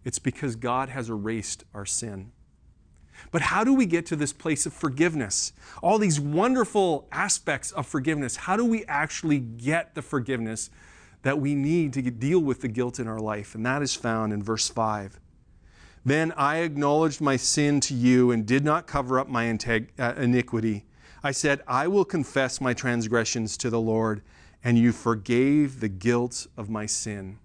it's 0.04 0.20
because 0.20 0.56
God 0.56 0.90
has 0.90 1.10
erased 1.10 1.66
our 1.74 1.86
sin. 1.86 2.32
But 3.32 3.42
how 3.42 3.64
do 3.64 3.74
we 3.74 3.86
get 3.86 4.06
to 4.08 4.16
this 4.16 4.34
place 4.34 4.66
of 4.66 4.74
forgiveness? 4.74 5.54
All 5.82 5.98
these 5.98 6.20
wonderful 6.20 7.08
aspects 7.12 7.72
of 7.72 7.88
forgiveness. 7.88 8.36
How 8.36 8.58
do 8.58 8.66
we 8.66 8.86
actually 8.86 9.40
get 9.40 9.96
the 9.96 10.02
forgiveness 10.02 10.70
that 11.22 11.40
we 11.40 11.56
need 11.56 11.94
to 11.94 12.02
deal 12.02 12.40
with 12.40 12.62
the 12.62 12.68
guilt 12.68 13.00
in 13.00 13.08
our 13.08 13.20
life? 13.20 13.56
And 13.56 13.66
that 13.66 13.82
is 13.82 13.96
found 13.96 14.34
in 14.34 14.42
verse 14.42 14.70
5. 14.70 15.20
Then 16.06 16.32
I 16.38 16.58
acknowledged 16.58 17.22
my 17.22 17.36
sin 17.36 17.82
to 17.82 17.94
you 17.94 18.32
and 18.32 18.46
did 18.46 18.64
not 18.64 18.88
cover 18.88 19.20
up 19.20 19.28
my 19.28 19.50
uh, 19.50 20.14
iniquity. 20.18 20.86
I 21.24 21.32
said, 21.32 21.62
I 21.68 21.88
will 21.88 22.06
confess 22.06 22.62
my 22.62 22.74
transgressions 22.74 23.58
to 23.58 23.70
the 23.70 23.82
Lord, 23.82 24.22
and 24.64 24.78
you 24.78 24.92
forgave 24.92 25.82
the 25.82 25.90
guilt 25.90 26.48
of 26.56 26.70
my 26.70 26.86
sin. 26.86 27.40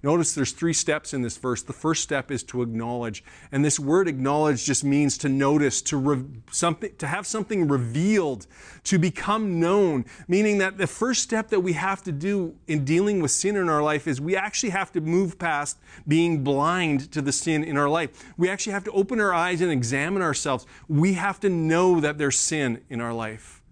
Notice 0.00 0.32
there's 0.32 0.52
three 0.52 0.74
steps 0.74 1.12
in 1.12 1.22
this 1.22 1.36
verse. 1.36 1.62
The 1.62 1.72
first 1.72 2.04
step 2.04 2.30
is 2.30 2.44
to 2.44 2.62
acknowledge. 2.62 3.24
And 3.50 3.64
this 3.64 3.80
word 3.80 4.06
acknowledge 4.06 4.64
just 4.64 4.84
means 4.84 5.18
to 5.18 5.28
notice, 5.28 5.82
to, 5.82 5.96
re- 5.96 6.24
something, 6.52 6.94
to 6.98 7.06
have 7.08 7.26
something 7.26 7.66
revealed, 7.66 8.46
to 8.84 8.98
become 9.00 9.58
known. 9.58 10.04
Meaning 10.28 10.58
that 10.58 10.78
the 10.78 10.86
first 10.86 11.22
step 11.22 11.48
that 11.48 11.60
we 11.60 11.72
have 11.72 12.04
to 12.04 12.12
do 12.12 12.54
in 12.68 12.84
dealing 12.84 13.20
with 13.20 13.32
sin 13.32 13.56
in 13.56 13.68
our 13.68 13.82
life 13.82 14.06
is 14.06 14.20
we 14.20 14.36
actually 14.36 14.70
have 14.70 14.92
to 14.92 15.00
move 15.00 15.36
past 15.36 15.78
being 16.06 16.44
blind 16.44 17.10
to 17.10 17.20
the 17.20 17.32
sin 17.32 17.64
in 17.64 17.76
our 17.76 17.88
life. 17.88 18.32
We 18.36 18.48
actually 18.48 18.74
have 18.74 18.84
to 18.84 18.92
open 18.92 19.18
our 19.18 19.34
eyes 19.34 19.60
and 19.60 19.72
examine 19.72 20.22
ourselves. 20.22 20.64
We 20.86 21.14
have 21.14 21.40
to 21.40 21.48
know 21.48 21.98
that 21.98 22.18
there's 22.18 22.38
sin 22.38 22.84
in 22.88 23.00
our 23.00 23.12
life. 23.12 23.62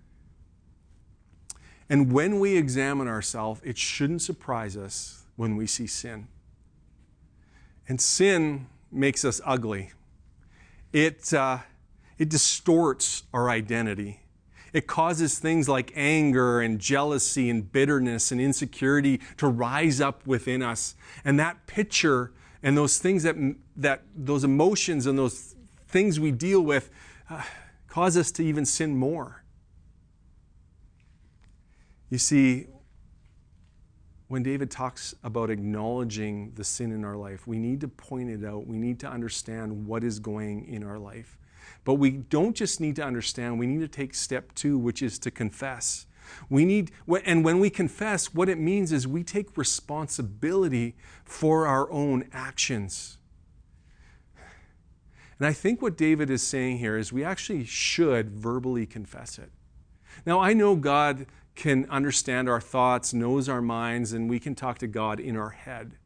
And 1.88 2.12
when 2.12 2.40
we 2.40 2.56
examine 2.56 3.06
ourselves, 3.06 3.61
it 3.62 3.78
shouldn't 3.78 4.23
surprise 4.23 4.76
us 4.76 5.15
when 5.36 5.56
we 5.56 5.66
see 5.66 5.86
sin. 5.86 6.28
And 7.88 8.00
sin 8.00 8.66
makes 8.90 9.24
us 9.24 9.40
ugly. 9.44 9.92
It, 10.92 11.32
uh, 11.32 11.58
it 12.18 12.28
distorts 12.28 13.24
our 13.32 13.48
identity. 13.48 14.20
It 14.72 14.86
causes 14.86 15.38
things 15.38 15.68
like 15.68 15.92
anger 15.94 16.60
and 16.60 16.78
jealousy 16.78 17.48
and 17.48 17.70
bitterness 17.70 18.32
and 18.32 18.40
insecurity 18.40 19.20
to 19.36 19.46
rise 19.46 20.00
up 20.00 20.26
within 20.26 20.62
us. 20.62 20.94
And 21.24 21.38
that 21.38 21.66
picture 21.66 22.32
and 22.62 22.76
those 22.76 22.98
things 22.98 23.22
that, 23.22 23.36
that 23.76 24.02
those 24.14 24.44
emotions 24.44 25.06
and 25.06 25.18
those 25.18 25.54
things 25.86 26.18
we 26.18 26.30
deal 26.30 26.60
with 26.60 26.90
uh, 27.30 27.42
cause 27.88 28.16
us 28.16 28.30
to 28.32 28.44
even 28.44 28.66
sin 28.66 28.96
more. 28.96 29.44
You 32.10 32.18
see, 32.18 32.66
when 34.28 34.42
David 34.42 34.71
talks 34.71 35.14
about 35.23 35.50
acknowledging 35.50 36.52
the 36.54 36.64
sin 36.64 36.90
in 36.90 37.04
our 37.04 37.16
life, 37.16 37.47
we 37.47 37.59
need 37.59 37.80
to 37.83 37.88
point 37.88 38.28
it 38.28 38.45
out. 38.45 38.66
We 38.66 38.76
need 38.76 38.99
to 39.00 39.09
understand 39.09 39.87
what 39.87 40.02
is 40.02 40.18
going 40.18 40.66
in 40.66 40.83
our 40.83 40.99
life. 40.99 41.38
But 41.85 41.95
we 41.95 42.11
don't 42.11 42.56
just 42.56 42.80
need 42.80 42.97
to 42.97 43.04
understand, 43.04 43.59
we 43.59 43.66
need 43.66 43.80
to 43.80 43.88
take 43.88 44.14
step 44.14 44.52
two, 44.54 44.78
which 44.78 45.02
is 45.02 45.18
to 45.21 45.30
confess. 45.30 46.06
We 46.50 46.64
need, 46.64 46.90
and 47.25 47.45
when 47.45 47.61
we 47.61 47.71
confess, 47.71 48.35
what 48.35 48.49
it 48.49 48.59
means 48.59 48.90
is 48.90 49.06
we 49.06 49.23
take 49.23 49.56
responsibility 49.56 50.97
for 51.25 51.68
our 51.68 51.88
own 51.92 52.28
actions. 52.33 53.18
And 55.38 55.47
I 55.47 55.52
think 55.52 55.80
what 55.80 55.97
David 55.97 56.30
is 56.30 56.42
saying 56.42 56.78
here 56.78 56.97
is 56.97 57.12
we 57.12 57.23
actually 57.23 57.64
should 57.64 58.30
verbally 58.30 58.87
confess 58.87 59.38
it. 59.38 59.52
Now, 60.25 60.40
I 60.40 60.52
know 60.52 60.75
God 60.75 61.26
can 61.56 61.88
understand 61.90 62.48
our 62.48 62.60
thoughts, 62.60 63.12
knows 63.12 63.48
our 63.48 63.62
minds, 63.62 64.12
and 64.12 64.30
we 64.30 64.38
can 64.38 64.54
talk 64.54 64.78
to 64.78 64.86
God 64.86 65.18
in 65.18 65.36
our 65.36 65.50
head. 65.50 65.96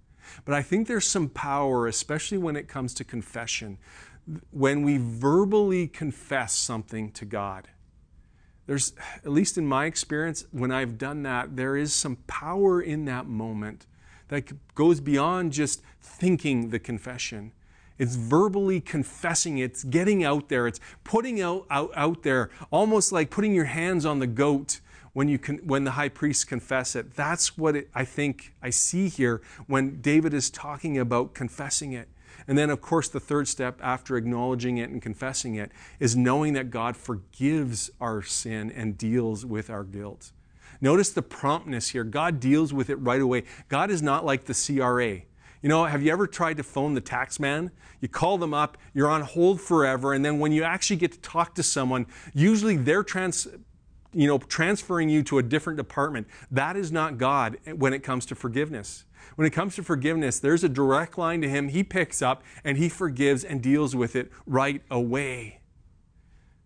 But 0.45 0.55
I 0.55 0.63
think 0.63 0.87
there's 0.87 1.07
some 1.07 1.29
power, 1.29 1.87
especially 1.87 2.39
when 2.39 2.57
it 2.57 2.69
comes 2.69 2.95
to 2.95 3.05
confession, 3.05 3.79
when 4.51 4.83
we 4.83 4.97
verbally 4.97 5.89
confess 5.89 6.55
something 6.55 7.11
to 7.13 7.25
God. 7.25 7.69
There's, 8.67 8.93
at 9.25 9.33
least 9.33 9.59
in 9.59 9.67
my 9.67 9.87
experience, 9.87 10.47
when 10.53 10.71
I've 10.71 10.97
done 10.97 11.25
that, 11.25 11.57
there 11.57 11.77
is 11.77 11.93
some 11.93 12.17
power 12.29 12.81
in 12.81 13.05
that 13.07 13.27
moment 13.27 13.87
that 14.29 14.75
goes 14.77 15.01
beyond 15.01 15.53
just 15.53 15.83
thinking 16.01 16.71
the 16.71 16.79
confession. 16.79 17.51
It's 17.99 18.15
verbally 18.15 18.81
confessing, 18.81 19.59
it's 19.59 19.83
getting 19.83 20.23
out 20.23 20.49
there, 20.49 20.69
it's 20.69 20.79
putting 21.03 21.41
out, 21.41 21.67
out, 21.69 21.91
out 21.97 22.23
there, 22.23 22.51
almost 22.71 23.11
like 23.11 23.29
putting 23.29 23.53
your 23.53 23.65
hands 23.65 24.07
on 24.07 24.21
the 24.21 24.29
goat 24.29 24.81
when, 25.13 25.29
you 25.29 25.39
can, 25.39 25.59
when 25.59 25.85
the 25.85 25.93
high 25.93 26.09
priest 26.09 26.47
confess 26.47 26.95
it. 26.95 27.15
That's 27.15 27.59
what 27.59 27.77
it, 27.77 27.91
I 27.95 28.05
think 28.05 28.55
I 28.63 28.71
see 28.71 29.09
here 29.09 29.43
when 29.67 30.01
David 30.01 30.35
is 30.35 30.51
talking 30.51 30.99
about 30.99 31.35
confessing 31.35 31.93
it. 31.93 32.09
And 32.47 32.57
then, 32.57 32.71
of 32.71 32.81
course, 32.81 33.09
the 33.09 33.21
third 33.21 33.49
step 33.49 33.79
after 33.83 34.17
acknowledging 34.17 34.79
it 34.79 34.91
and 34.91 35.01
confessing 35.01 35.57
it 35.57 35.73
is 35.99 36.17
knowing 36.17 36.55
that 36.55 36.71
God 36.71 36.97
forgives 36.97 37.91
our 38.01 38.23
sin 38.23 38.71
and 38.71 38.97
deals 38.97 39.45
with 39.45 39.71
our 39.71 39.85
guilt. 39.85 40.33
Notice 40.81 41.11
the 41.11 41.23
promptness 41.23 41.89
here. 41.89 42.05
God 42.05 42.41
deals 42.41 42.73
with 42.73 42.89
it 42.89 42.97
right 42.97 43.21
away. 43.21 43.45
God 43.69 43.91
is 43.91 44.01
not 44.03 44.25
like 44.25 44.47
the 44.47 44.55
CRA. 44.55 45.23
You 45.63 45.69
know, 45.69 45.85
have 45.85 46.03
you 46.03 46.11
ever 46.11 46.27
tried 46.27 46.57
to 46.57 46.63
phone 46.63 46.95
the 46.95 47.03
tax 47.03 47.39
man? 47.39 47.71
You 48.01 48.09
call 48.09 48.39
them 48.39 48.55
up, 48.55 48.79
you're 48.95 49.09
on 49.09 49.21
hold 49.21 49.61
forever, 49.61 50.15
and 50.15 50.25
then 50.25 50.39
when 50.39 50.53
you 50.53 50.63
actually 50.63 50.97
get 50.97 51.13
to 51.13 51.21
talk 51.21 51.55
to 51.57 51.63
someone, 51.63 52.07
usually 52.33 52.79
they're 52.79 53.03
trans- 53.03 53.47
you 54.13 54.27
know, 54.27 54.39
transferring 54.39 55.09
you 55.09 55.23
to 55.25 55.39
a 55.39 55.43
different 55.43 55.77
department. 55.77 56.27
That 56.51 56.77
is 56.77 56.91
not 56.91 57.19
God 57.19 57.59
when 57.77 57.93
it 57.93 58.03
comes 58.03 58.27
to 58.27 58.35
forgiveness. 58.35 59.05
When 59.37 59.47
it 59.47 59.51
comes 59.51 59.77
to 59.77 59.83
forgiveness, 59.83 60.39
there's 60.39 60.65
a 60.65 60.69
direct 60.69 61.17
line 61.17 61.41
to 61.43 61.49
Him. 61.49 61.69
He 61.69 61.85
picks 61.85 62.21
up 62.21 62.43
and 62.65 62.77
He 62.77 62.89
forgives 62.89 63.45
and 63.45 63.63
deals 63.63 63.95
with 63.95 64.17
it 64.17 64.31
right 64.47 64.83
away. 64.91 65.61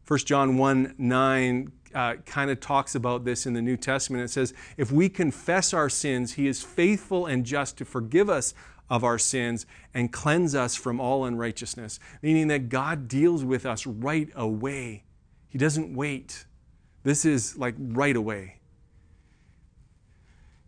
1 0.07 0.19
John 0.21 0.57
1 0.57 0.95
9 0.99 1.73
uh, 1.95 2.15
kind 2.27 2.51
of 2.51 2.61
talks 2.61 2.95
about 2.95 3.25
this 3.25 3.47
in 3.47 3.55
the 3.55 3.63
New 3.63 3.77
Testament. 3.77 4.25
It 4.25 4.29
says, 4.29 4.53
If 4.77 4.91
we 4.91 5.09
confess 5.09 5.73
our 5.73 5.89
sins, 5.89 6.35
He 6.35 6.47
is 6.47 6.63
faithful 6.63 7.27
and 7.27 7.45
just 7.45 7.79
to 7.79 7.85
forgive 7.85 8.29
us 8.29 8.55
of 8.91 9.05
our 9.05 9.19
sins 9.19 9.67
and 9.95 10.13
cleanse 10.13 10.55
us 10.55 10.75
from 10.75 11.01
all 11.01 11.25
unrighteousness. 11.25 11.99
Meaning 12.23 12.49
that 12.49 12.69
God 12.69 13.09
deals 13.09 13.45
with 13.45 13.65
us 13.65 13.87
right 13.87 14.29
away, 14.35 15.05
He 15.49 15.59
doesn't 15.59 15.95
wait. 15.95 16.47
This 17.05 17.25
is 17.27 17.57
like 17.57 17.75
right 17.79 18.17
away. 18.17 18.57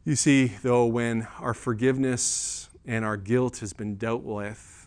You 0.05 0.15
see, 0.15 0.53
though, 0.63 0.87
when 0.87 1.27
our 1.41 1.55
forgiveness 1.55 2.69
and 2.85 3.05
our 3.05 3.17
guilt 3.17 3.59
has 3.59 3.73
been 3.73 3.97
dealt 3.97 4.23
with, 4.23 4.87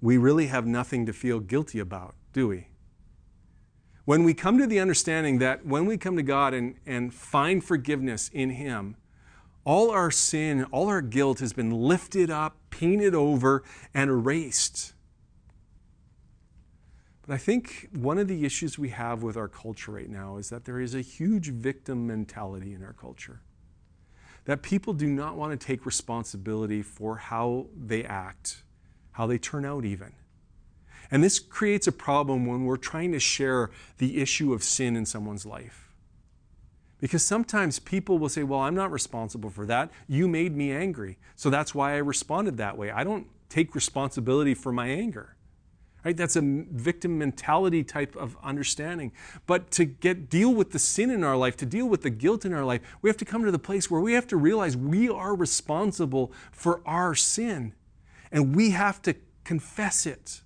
we 0.00 0.16
really 0.16 0.46
have 0.46 0.66
nothing 0.66 1.04
to 1.06 1.12
feel 1.12 1.40
guilty 1.40 1.80
about, 1.80 2.14
do 2.32 2.48
we? 2.48 2.68
When 4.04 4.24
we 4.24 4.32
come 4.32 4.56
to 4.58 4.66
the 4.66 4.80
understanding 4.80 5.38
that 5.40 5.66
when 5.66 5.84
we 5.84 5.98
come 5.98 6.16
to 6.16 6.22
God 6.22 6.54
and, 6.54 6.76
and 6.86 7.12
find 7.12 7.62
forgiveness 7.62 8.30
in 8.32 8.50
Him, 8.50 8.96
all 9.64 9.90
our 9.90 10.10
sin, 10.10 10.64
all 10.70 10.88
our 10.88 11.02
guilt 11.02 11.40
has 11.40 11.52
been 11.52 11.70
lifted 11.70 12.30
up, 12.30 12.56
painted 12.70 13.14
over, 13.14 13.62
and 13.92 14.08
erased. 14.08 14.94
But 17.28 17.34
I 17.34 17.38
think 17.38 17.90
one 17.92 18.16
of 18.16 18.26
the 18.26 18.46
issues 18.46 18.78
we 18.78 18.88
have 18.88 19.22
with 19.22 19.36
our 19.36 19.48
culture 19.48 19.92
right 19.92 20.08
now 20.08 20.38
is 20.38 20.48
that 20.48 20.64
there 20.64 20.80
is 20.80 20.94
a 20.94 21.02
huge 21.02 21.48
victim 21.50 22.06
mentality 22.06 22.72
in 22.72 22.82
our 22.82 22.94
culture. 22.94 23.42
That 24.46 24.62
people 24.62 24.94
do 24.94 25.06
not 25.06 25.36
want 25.36 25.52
to 25.52 25.66
take 25.66 25.84
responsibility 25.84 26.80
for 26.80 27.18
how 27.18 27.66
they 27.76 28.02
act, 28.02 28.62
how 29.12 29.26
they 29.26 29.36
turn 29.36 29.66
out, 29.66 29.84
even. 29.84 30.12
And 31.10 31.22
this 31.22 31.38
creates 31.38 31.86
a 31.86 31.92
problem 31.92 32.46
when 32.46 32.64
we're 32.64 32.78
trying 32.78 33.12
to 33.12 33.20
share 33.20 33.70
the 33.98 34.22
issue 34.22 34.54
of 34.54 34.62
sin 34.62 34.96
in 34.96 35.04
someone's 35.04 35.44
life. 35.44 35.92
Because 36.98 37.22
sometimes 37.26 37.78
people 37.78 38.18
will 38.18 38.30
say, 38.30 38.42
Well, 38.42 38.60
I'm 38.60 38.74
not 38.74 38.90
responsible 38.90 39.50
for 39.50 39.66
that. 39.66 39.90
You 40.06 40.28
made 40.28 40.56
me 40.56 40.72
angry. 40.72 41.18
So 41.36 41.50
that's 41.50 41.74
why 41.74 41.92
I 41.92 41.98
responded 41.98 42.56
that 42.56 42.78
way. 42.78 42.90
I 42.90 43.04
don't 43.04 43.26
take 43.50 43.74
responsibility 43.74 44.54
for 44.54 44.72
my 44.72 44.88
anger. 44.88 45.34
Right? 46.04 46.16
That's 46.16 46.36
a 46.36 46.42
victim 46.42 47.18
mentality 47.18 47.82
type 47.82 48.14
of 48.16 48.36
understanding. 48.42 49.12
But 49.46 49.70
to 49.72 49.84
get 49.84 50.30
deal 50.30 50.54
with 50.54 50.70
the 50.70 50.78
sin 50.78 51.10
in 51.10 51.24
our 51.24 51.36
life, 51.36 51.56
to 51.58 51.66
deal 51.66 51.86
with 51.86 52.02
the 52.02 52.10
guilt 52.10 52.44
in 52.44 52.54
our 52.54 52.64
life, 52.64 52.80
we 53.02 53.10
have 53.10 53.16
to 53.18 53.24
come 53.24 53.44
to 53.44 53.50
the 53.50 53.58
place 53.58 53.90
where 53.90 54.00
we 54.00 54.12
have 54.12 54.26
to 54.28 54.36
realize 54.36 54.76
we 54.76 55.08
are 55.08 55.34
responsible 55.34 56.32
for 56.52 56.80
our 56.86 57.14
sin 57.14 57.74
and 58.30 58.54
we 58.54 58.70
have 58.70 59.02
to 59.02 59.16
confess 59.44 60.06
it. 60.06 60.42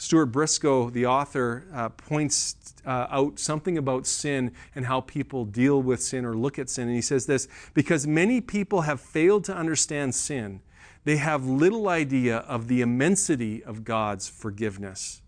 Stuart 0.00 0.26
Briscoe, 0.26 0.88
the 0.88 1.04
author, 1.04 1.66
uh, 1.74 1.90
points 1.90 2.56
uh, 2.86 3.06
out 3.10 3.38
something 3.38 3.76
about 3.76 4.06
sin 4.06 4.52
and 4.74 4.86
how 4.86 5.02
people 5.02 5.44
deal 5.44 5.82
with 5.82 6.02
sin 6.02 6.24
or 6.24 6.34
look 6.34 6.58
at 6.58 6.70
sin. 6.70 6.86
And 6.86 6.96
he 6.96 7.02
says 7.02 7.26
this 7.26 7.48
because 7.74 8.06
many 8.06 8.40
people 8.40 8.80
have 8.80 8.98
failed 8.98 9.44
to 9.44 9.54
understand 9.54 10.14
sin, 10.14 10.62
they 11.04 11.16
have 11.16 11.46
little 11.46 11.88
idea 11.88 12.38
of 12.38 12.68
the 12.68 12.82
immensity 12.82 13.64
of 13.64 13.84
God's 13.84 14.28
forgiveness. 14.28 15.22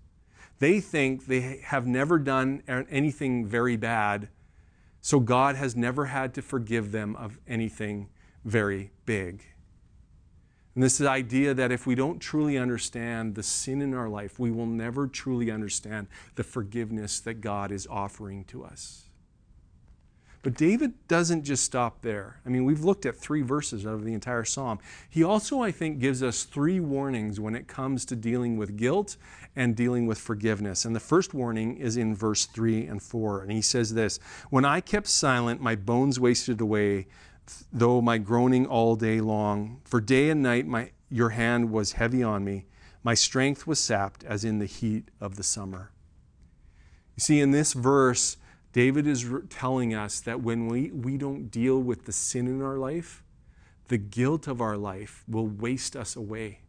They 0.59 0.81
think 0.81 1.27
they 1.27 1.61
have 1.65 1.87
never 1.87 2.19
done 2.19 2.63
anything 2.69 3.47
very 3.47 3.77
bad, 3.77 4.29
so 5.01 5.19
God 5.19 5.57
has 5.57 5.75
never 5.75 6.07
had 6.07 6.35
to 6.35 6.43
forgive 6.43 6.93
them 6.93 7.17
of 7.17 7.39
anything 7.49 8.09
very 8.45 8.93
big. 9.07 9.43
And 10.75 10.83
this 10.83 11.01
idea 11.01 11.53
that 11.53 11.73
if 11.73 11.87
we 11.87 11.95
don't 11.95 12.19
truly 12.19 12.57
understand 12.57 13.35
the 13.35 13.43
sin 13.43 13.83
in 13.83 13.93
our 13.93 14.09
life, 14.09 14.39
we 14.39 14.51
will 14.51 14.67
never 14.67 15.07
truly 15.07 15.51
understand 15.51 16.07
the 16.37 16.45
forgiveness 16.45 17.21
that 17.21 17.41
God 17.41 17.71
is 17.73 17.87
offering 17.91 18.45
to 18.45 18.65
us. 18.65 19.05
But 20.43 20.55
David 20.55 20.95
doesn't 21.07 21.45
just 21.45 21.65
stop 21.65 22.03
there. 22.03 22.41
I 22.45 22.49
mean, 22.49 22.65
we've 22.65 22.83
looked 22.83 23.07
at 23.07 23.17
three 23.17 23.43
verses 23.43 23.87
out 23.87 23.95
of 23.95 24.05
the 24.05 24.13
entire 24.13 24.45
psalm. 24.45 24.81
He 25.09 25.23
also, 25.23 25.63
I 25.63 25.71
think, 25.71 26.01
gives 26.01 26.21
us 26.23 26.43
three 26.43 26.81
warnings 26.81 27.39
when 27.39 27.55
it 27.55 27.69
comes 27.69 28.05
to 28.07 28.17
dealing 28.17 28.57
with 28.57 28.77
guilt 28.77 29.17
and 29.55 29.77
dealing 29.77 30.07
with 30.07 30.19
forgiveness. 30.19 30.85
And 30.85 30.97
the 30.97 31.01
first 31.01 31.33
warning 31.33 31.77
is 31.77 31.97
in 31.97 32.17
verse 32.17 32.47
3 32.47 32.87
and 32.87 33.01
4. 33.01 33.43
And 33.43 33.53
he 33.53 33.63
says 33.63 33.95
this 33.95 34.19
When 34.51 34.65
I 34.65 34.81
kept 34.81 35.07
silent, 35.07 35.61
my 35.61 35.77
bones 35.77 36.19
wasted 36.19 36.61
away 36.61 37.07
though 37.73 38.01
my 38.01 38.19
groaning 38.19 38.67
all 38.67 38.97
day 38.97 39.21
long. 39.21 39.81
For 39.85 40.01
day 40.01 40.31
and 40.31 40.43
night 40.43 40.67
my, 40.67 40.91
your 41.11 41.31
hand 41.31 41.71
was 41.71 41.93
heavy 41.93 42.23
on 42.23 42.45
me. 42.45 42.67
My 43.03 43.15
strength 43.15 43.67
was 43.67 43.81
sapped 43.81 44.25
as 44.25 44.45
in 44.45 44.59
the 44.59 44.67
heat 44.67 45.09
of 45.21 45.37
the 45.37 45.43
summer. 45.43 45.91
You 47.17 47.21
see, 47.21 47.41
in 47.41 47.51
this 47.51 47.73
verse, 47.73 48.37
David 48.73 49.07
is 49.07 49.29
telling 49.51 49.95
us 49.95 50.21
that 50.21 50.41
when 50.41 50.67
we, 50.67 50.91
we 50.91 51.19
don't 51.19 51.51
deal 51.51 51.79
with 51.79 52.07
the 52.07 52.13
sin 52.13 52.47
in 52.47 52.63
our 52.63 52.79
life, 52.79 53.23
the 53.89 53.99
guilt 53.99 54.47
of 54.47 54.61
our 54.61 54.77
life 54.77 55.25
will 55.29 55.47
waste 55.47 55.95
us 55.95 56.17
away. 56.17 56.61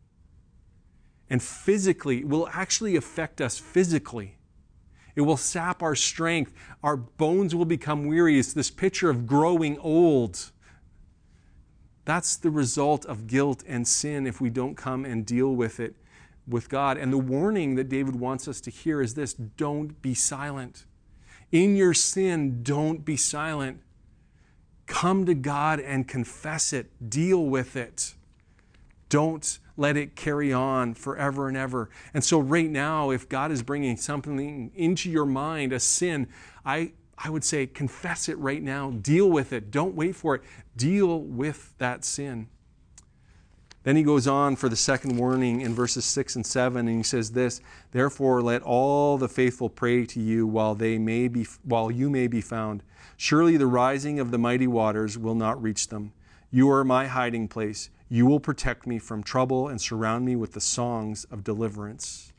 And 1.29 1.41
physically, 1.41 2.19
it 2.19 2.27
will 2.27 2.49
actually 2.51 2.95
affect 2.95 3.39
us 3.39 3.57
physically. 3.57 4.35
It 5.15 5.21
will 5.21 5.37
sap 5.37 5.81
our 5.81 5.95
strength. 5.95 6.53
Our 6.83 6.97
bones 6.97 7.55
will 7.55 7.65
become 7.65 8.05
weary. 8.05 8.37
It's 8.37 8.53
this 8.53 8.69
picture 8.69 9.09
of 9.09 9.25
growing 9.25 9.77
old. 9.79 10.51
That's 12.05 12.35
the 12.35 12.49
result 12.49 13.05
of 13.05 13.27
guilt 13.27 13.63
and 13.65 13.87
sin 13.87 14.27
if 14.27 14.41
we 14.41 14.49
don't 14.49 14.75
come 14.75 15.05
and 15.05 15.25
deal 15.25 15.55
with 15.55 15.79
it 15.79 15.95
with 16.45 16.67
God. 16.67 16.97
And 16.97 17.13
the 17.13 17.17
warning 17.17 17.75
that 17.75 17.87
David 17.87 18.15
wants 18.15 18.47
us 18.47 18.59
to 18.61 18.69
hear 18.69 19.01
is 19.01 19.13
this 19.13 19.33
don't 19.33 20.01
be 20.01 20.13
silent. 20.13 20.85
In 21.53 21.75
your 21.75 21.93
sin, 21.93 22.63
don't 22.63 23.05
be 23.05 23.15
silent. 23.15 23.79
Come 24.87 25.27
to 25.27 25.35
God 25.35 25.79
and 25.79 26.07
confess 26.07 26.73
it, 26.73 26.89
deal 27.11 27.45
with 27.45 27.75
it. 27.75 28.15
Don't 29.07 29.59
let 29.77 29.95
it 29.95 30.15
carry 30.15 30.51
on 30.51 30.95
forever 30.95 31.47
and 31.47 31.55
ever. 31.55 31.91
And 32.11 32.23
so, 32.23 32.39
right 32.39 32.69
now, 32.69 33.11
if 33.11 33.29
God 33.29 33.51
is 33.51 33.61
bringing 33.61 33.97
something 33.97 34.71
into 34.73 35.11
your 35.11 35.27
mind, 35.27 35.73
a 35.73 35.79
sin, 35.79 36.27
I 36.65 36.93
I 37.19 37.29
would 37.29 37.43
say 37.43 37.67
confess 37.67 38.27
it 38.27 38.37
right 38.39 38.63
now, 38.63 38.89
deal 38.89 39.29
with 39.29 39.53
it, 39.53 39.69
don't 39.69 39.93
wait 39.93 40.15
for 40.15 40.33
it, 40.33 40.41
deal 40.75 41.19
with 41.21 41.75
that 41.77 42.03
sin. 42.03 42.47
Then 43.83 43.97
he 43.97 44.03
goes 44.03 44.27
on 44.27 44.55
for 44.55 44.69
the 44.69 44.75
second 44.77 45.17
warning 45.17 45.61
in 45.61 45.73
verses 45.73 46.05
6 46.05 46.37
and 46.37 46.45
7 46.45 46.87
and 46.87 46.97
he 46.97 47.03
says 47.03 47.31
this, 47.31 47.59
therefore 47.91 48.41
let 48.41 48.61
all 48.61 49.17
the 49.17 49.27
faithful 49.27 49.69
pray 49.69 50.05
to 50.05 50.21
you 50.21 50.47
while 50.47 50.73
they 50.73 50.97
may 50.97 51.27
be 51.27 51.45
while 51.63 51.91
you 51.91 52.09
may 52.09 52.27
be 52.27 52.41
found. 52.41 52.81
Surely 53.17 53.57
the 53.57 53.67
rising 53.67 54.19
of 54.19 54.31
the 54.31 54.37
mighty 54.37 54.67
waters 54.67 55.17
will 55.17 55.35
not 55.35 55.61
reach 55.61 55.89
them. 55.89 56.13
You 56.49 56.69
are 56.71 56.83
my 56.83 57.07
hiding 57.07 57.47
place. 57.47 57.89
You 58.09 58.25
will 58.25 58.39
protect 58.39 58.87
me 58.87 58.99
from 58.99 59.23
trouble 59.23 59.67
and 59.67 59.81
surround 59.81 60.25
me 60.25 60.35
with 60.35 60.53
the 60.53 60.61
songs 60.61 61.25
of 61.25 61.43
deliverance. 61.43 62.31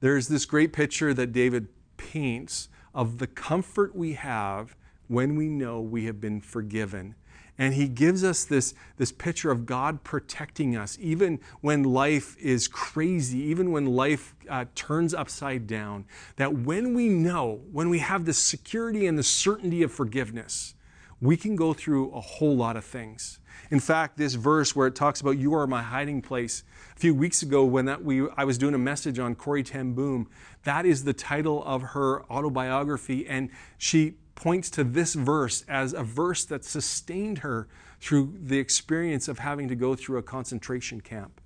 There's 0.00 0.28
this 0.28 0.44
great 0.44 0.72
picture 0.72 1.14
that 1.14 1.32
David 1.32 1.68
paints 1.96 2.68
of 2.94 3.18
the 3.18 3.26
comfort 3.26 3.94
we 3.94 4.14
have 4.14 4.76
when 5.08 5.36
we 5.36 5.48
know 5.48 5.80
we 5.80 6.06
have 6.06 6.20
been 6.20 6.40
forgiven. 6.40 7.14
And 7.56 7.74
he 7.74 7.86
gives 7.86 8.24
us 8.24 8.44
this, 8.44 8.74
this 8.96 9.12
picture 9.12 9.52
of 9.52 9.64
God 9.64 10.02
protecting 10.02 10.76
us, 10.76 10.98
even 11.00 11.38
when 11.60 11.84
life 11.84 12.36
is 12.38 12.66
crazy, 12.66 13.38
even 13.38 13.70
when 13.70 13.86
life 13.86 14.34
uh, 14.50 14.64
turns 14.74 15.14
upside 15.14 15.68
down. 15.68 16.04
That 16.36 16.52
when 16.52 16.94
we 16.94 17.08
know, 17.08 17.60
when 17.70 17.90
we 17.90 18.00
have 18.00 18.24
the 18.24 18.32
security 18.32 19.06
and 19.06 19.16
the 19.16 19.22
certainty 19.22 19.84
of 19.84 19.92
forgiveness, 19.92 20.74
we 21.20 21.36
can 21.36 21.54
go 21.54 21.72
through 21.72 22.10
a 22.10 22.20
whole 22.20 22.56
lot 22.56 22.76
of 22.76 22.84
things. 22.84 23.38
In 23.70 23.80
fact, 23.80 24.18
this 24.18 24.34
verse 24.34 24.74
where 24.74 24.88
it 24.88 24.96
talks 24.96 25.20
about 25.20 25.38
you 25.38 25.54
are 25.54 25.66
my 25.66 25.80
hiding 25.82 26.22
place, 26.22 26.64
a 26.96 26.98
few 26.98 27.14
weeks 27.14 27.42
ago 27.42 27.64
when 27.64 27.84
that 27.86 28.04
we, 28.04 28.28
I 28.36 28.44
was 28.44 28.58
doing 28.58 28.74
a 28.74 28.78
message 28.78 29.18
on 29.18 29.36
Corrie 29.36 29.62
ten 29.62 29.94
Boom, 29.94 30.28
that 30.64 30.84
is 30.84 31.04
the 31.04 31.12
title 31.12 31.62
of 31.64 31.82
her 31.82 32.24
autobiography, 32.30 33.26
and 33.26 33.48
she 33.78 34.14
points 34.34 34.70
to 34.70 34.84
this 34.84 35.14
verse 35.14 35.64
as 35.68 35.92
a 35.92 36.02
verse 36.02 36.44
that 36.44 36.64
sustained 36.64 37.38
her 37.38 37.68
through 38.00 38.34
the 38.42 38.58
experience 38.58 39.28
of 39.28 39.38
having 39.38 39.68
to 39.68 39.74
go 39.74 39.94
through 39.94 40.18
a 40.18 40.22
concentration 40.22 41.00
camp. 41.00 41.40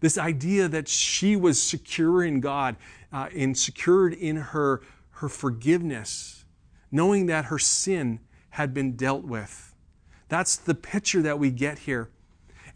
This 0.00 0.16
idea 0.16 0.68
that 0.68 0.88
she 0.88 1.34
was 1.34 1.60
secure 1.60 2.22
in 2.22 2.40
God, 2.40 2.76
uh, 3.12 3.28
and 3.34 3.56
secured 3.56 4.14
in 4.14 4.36
her, 4.36 4.82
her 5.10 5.28
forgiveness, 5.28 6.44
knowing 6.90 7.26
that 7.26 7.46
her 7.46 7.58
sin 7.58 8.20
had 8.50 8.72
been 8.72 8.96
dealt 8.96 9.24
with. 9.24 9.74
That's 10.28 10.56
the 10.56 10.74
picture 10.74 11.22
that 11.22 11.38
we 11.38 11.50
get 11.50 11.80
here. 11.80 12.10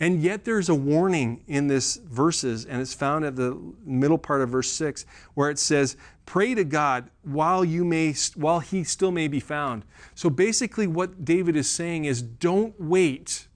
And 0.03 0.21
yet 0.21 0.45
there's 0.45 0.69
a 0.69 0.75
warning 0.75 1.45
in 1.47 1.69
this 1.69 1.95
verses, 1.95 2.65
and 2.65 2.83
it's 2.83 2.93
found 2.93 3.25
at 3.25 3.37
the 3.37 3.57
middle 3.85 4.19
part 4.19 4.41
of 4.41 4.49
verse 4.49 4.69
6, 4.73 5.07
where 5.35 5.49
it 5.49 5.61
says, 5.61 5.97
Pray 6.27 6.57
to 6.57 6.65
God 6.65 7.09
while 7.23 7.65
you 7.65 7.85
may 7.85 8.13
while 8.35 8.59
he 8.59 8.83
still 8.83 9.13
may 9.13 9.29
be 9.29 9.39
found. 9.39 9.85
So 10.17 10.29
basically 10.29 10.89
what 10.89 11.25
David 11.25 11.55
is 11.55 11.71
saying 11.71 12.07
is 12.07 12.21
don't 12.21 12.75
wait 12.81 13.47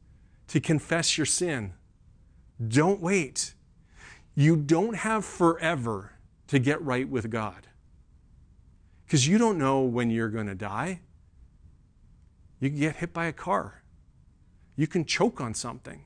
to 0.46 0.60
confess 0.60 1.18
your 1.18 1.26
sin. 1.26 1.72
Don't 2.68 3.00
wait. 3.00 3.54
You 4.36 4.54
don't 4.54 4.94
have 4.98 5.24
forever 5.24 6.12
to 6.46 6.60
get 6.60 6.80
right 6.80 7.08
with 7.08 7.28
God. 7.28 7.66
Because 9.04 9.26
you 9.26 9.36
don't 9.36 9.58
know 9.58 9.80
when 9.80 10.10
you're 10.10 10.28
going 10.28 10.46
to 10.46 10.54
die. 10.54 11.00
You 12.60 12.70
can 12.70 12.78
get 12.78 12.96
hit 12.96 13.12
by 13.12 13.26
a 13.26 13.32
car. 13.32 13.82
You 14.76 14.86
can 14.86 15.04
choke 15.04 15.40
on 15.40 15.52
something. 15.52 16.04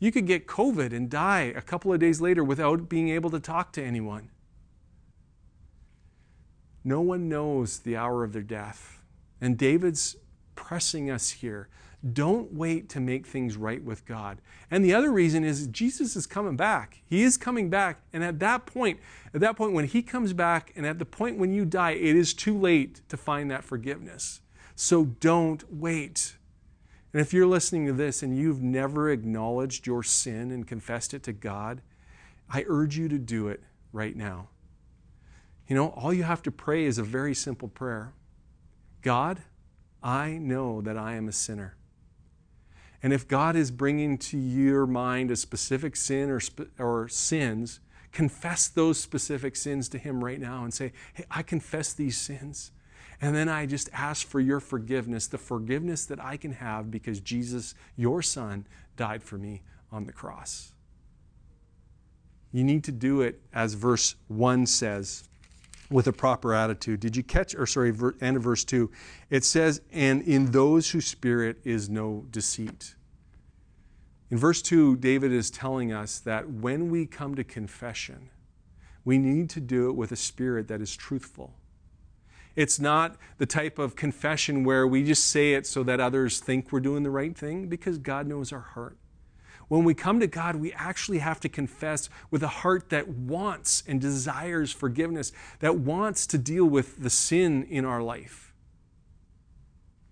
You 0.00 0.10
could 0.10 0.26
get 0.26 0.46
COVID 0.46 0.92
and 0.92 1.08
die 1.08 1.52
a 1.54 1.60
couple 1.60 1.92
of 1.92 2.00
days 2.00 2.20
later 2.20 2.42
without 2.42 2.88
being 2.88 3.10
able 3.10 3.30
to 3.30 3.38
talk 3.38 3.72
to 3.74 3.84
anyone. 3.84 4.30
No 6.82 7.02
one 7.02 7.28
knows 7.28 7.80
the 7.80 7.96
hour 7.96 8.24
of 8.24 8.32
their 8.32 8.42
death. 8.42 9.02
And 9.40 9.58
David's 9.58 10.16
pressing 10.54 11.10
us 11.10 11.30
here. 11.30 11.68
Don't 12.14 12.54
wait 12.54 12.88
to 12.90 13.00
make 13.00 13.26
things 13.26 13.58
right 13.58 13.84
with 13.84 14.06
God. 14.06 14.40
And 14.70 14.82
the 14.82 14.94
other 14.94 15.12
reason 15.12 15.44
is 15.44 15.66
Jesus 15.66 16.16
is 16.16 16.26
coming 16.26 16.56
back. 16.56 17.02
He 17.04 17.22
is 17.22 17.36
coming 17.36 17.68
back. 17.68 18.00
And 18.14 18.24
at 18.24 18.38
that 18.38 18.64
point, 18.64 19.00
at 19.34 19.40
that 19.42 19.54
point 19.54 19.74
when 19.74 19.84
he 19.84 20.02
comes 20.02 20.32
back 20.32 20.72
and 20.74 20.86
at 20.86 20.98
the 20.98 21.04
point 21.04 21.36
when 21.36 21.52
you 21.52 21.66
die, 21.66 21.90
it 21.90 22.16
is 22.16 22.32
too 22.32 22.58
late 22.58 23.02
to 23.10 23.18
find 23.18 23.50
that 23.50 23.64
forgiveness. 23.64 24.40
So 24.74 25.04
don't 25.04 25.62
wait. 25.70 26.36
And 27.12 27.20
if 27.20 27.32
you're 27.32 27.46
listening 27.46 27.86
to 27.86 27.92
this 27.92 28.22
and 28.22 28.36
you've 28.36 28.62
never 28.62 29.10
acknowledged 29.10 29.86
your 29.86 30.02
sin 30.02 30.50
and 30.50 30.66
confessed 30.66 31.12
it 31.12 31.22
to 31.24 31.32
God, 31.32 31.82
I 32.48 32.64
urge 32.68 32.96
you 32.96 33.08
to 33.08 33.18
do 33.18 33.48
it 33.48 33.62
right 33.92 34.14
now. 34.14 34.48
You 35.66 35.76
know, 35.76 35.88
all 35.88 36.12
you 36.12 36.22
have 36.24 36.42
to 36.42 36.50
pray 36.50 36.84
is 36.84 36.98
a 36.98 37.02
very 37.02 37.34
simple 37.34 37.68
prayer 37.68 38.12
God, 39.02 39.40
I 40.02 40.32
know 40.32 40.80
that 40.82 40.96
I 40.96 41.14
am 41.14 41.26
a 41.28 41.32
sinner. 41.32 41.76
And 43.02 43.12
if 43.12 43.26
God 43.26 43.56
is 43.56 43.70
bringing 43.70 44.18
to 44.18 44.38
your 44.38 44.86
mind 44.86 45.30
a 45.30 45.36
specific 45.36 45.96
sin 45.96 46.30
or, 46.30 46.40
or 46.78 47.08
sins, 47.08 47.80
confess 48.12 48.68
those 48.68 49.00
specific 49.00 49.56
sins 49.56 49.88
to 49.90 49.98
Him 49.98 50.22
right 50.22 50.40
now 50.40 50.64
and 50.64 50.74
say, 50.74 50.92
Hey, 51.14 51.24
I 51.30 51.42
confess 51.42 51.94
these 51.94 52.18
sins. 52.18 52.72
And 53.20 53.34
then 53.34 53.48
I 53.48 53.66
just 53.66 53.90
ask 53.92 54.26
for 54.26 54.40
your 54.40 54.60
forgiveness, 54.60 55.26
the 55.26 55.38
forgiveness 55.38 56.06
that 56.06 56.22
I 56.24 56.36
can 56.36 56.52
have 56.52 56.90
because 56.90 57.20
Jesus, 57.20 57.74
your 57.96 58.22
Son, 58.22 58.66
died 58.96 59.22
for 59.22 59.36
me 59.36 59.62
on 59.92 60.06
the 60.06 60.12
cross. 60.12 60.72
You 62.52 62.64
need 62.64 62.84
to 62.84 62.92
do 62.92 63.20
it 63.20 63.40
as 63.52 63.74
verse 63.74 64.16
1 64.28 64.66
says 64.66 65.28
with 65.90 66.06
a 66.06 66.12
proper 66.12 66.54
attitude. 66.54 67.00
Did 67.00 67.16
you 67.16 67.22
catch, 67.22 67.54
or 67.54 67.66
sorry, 67.66 67.94
end 68.20 68.36
of 68.36 68.42
verse 68.42 68.64
2? 68.64 68.90
It 69.28 69.44
says, 69.44 69.82
And 69.92 70.22
in 70.22 70.52
those 70.52 70.90
whose 70.90 71.06
spirit 71.06 71.58
is 71.64 71.90
no 71.90 72.26
deceit. 72.30 72.94
In 74.30 74.38
verse 74.38 74.62
2, 74.62 74.96
David 74.96 75.32
is 75.32 75.50
telling 75.50 75.92
us 75.92 76.20
that 76.20 76.48
when 76.48 76.90
we 76.90 77.06
come 77.06 77.34
to 77.34 77.44
confession, 77.44 78.30
We 79.04 79.18
need 79.18 79.48
to 79.50 79.60
do 79.60 79.88
it 79.88 79.96
with 79.96 80.12
a 80.12 80.16
spirit 80.16 80.68
that 80.68 80.80
is 80.80 80.94
truthful. 80.94 81.54
It's 82.60 82.78
not 82.78 83.16
the 83.38 83.46
type 83.46 83.78
of 83.78 83.96
confession 83.96 84.64
where 84.64 84.86
we 84.86 85.02
just 85.02 85.24
say 85.24 85.54
it 85.54 85.66
so 85.66 85.82
that 85.84 85.98
others 85.98 86.40
think 86.40 86.70
we're 86.70 86.80
doing 86.80 87.04
the 87.04 87.10
right 87.10 87.34
thing 87.34 87.68
because 87.68 87.96
God 87.96 88.26
knows 88.26 88.52
our 88.52 88.60
heart. 88.60 88.98
When 89.68 89.82
we 89.82 89.94
come 89.94 90.20
to 90.20 90.26
God, 90.26 90.56
we 90.56 90.70
actually 90.74 91.20
have 91.20 91.40
to 91.40 91.48
confess 91.48 92.10
with 92.30 92.42
a 92.42 92.48
heart 92.48 92.90
that 92.90 93.08
wants 93.08 93.82
and 93.86 93.98
desires 93.98 94.72
forgiveness, 94.72 95.32
that 95.60 95.76
wants 95.76 96.26
to 96.26 96.36
deal 96.36 96.66
with 96.66 97.02
the 97.02 97.08
sin 97.08 97.62
in 97.62 97.86
our 97.86 98.02
life. 98.02 98.52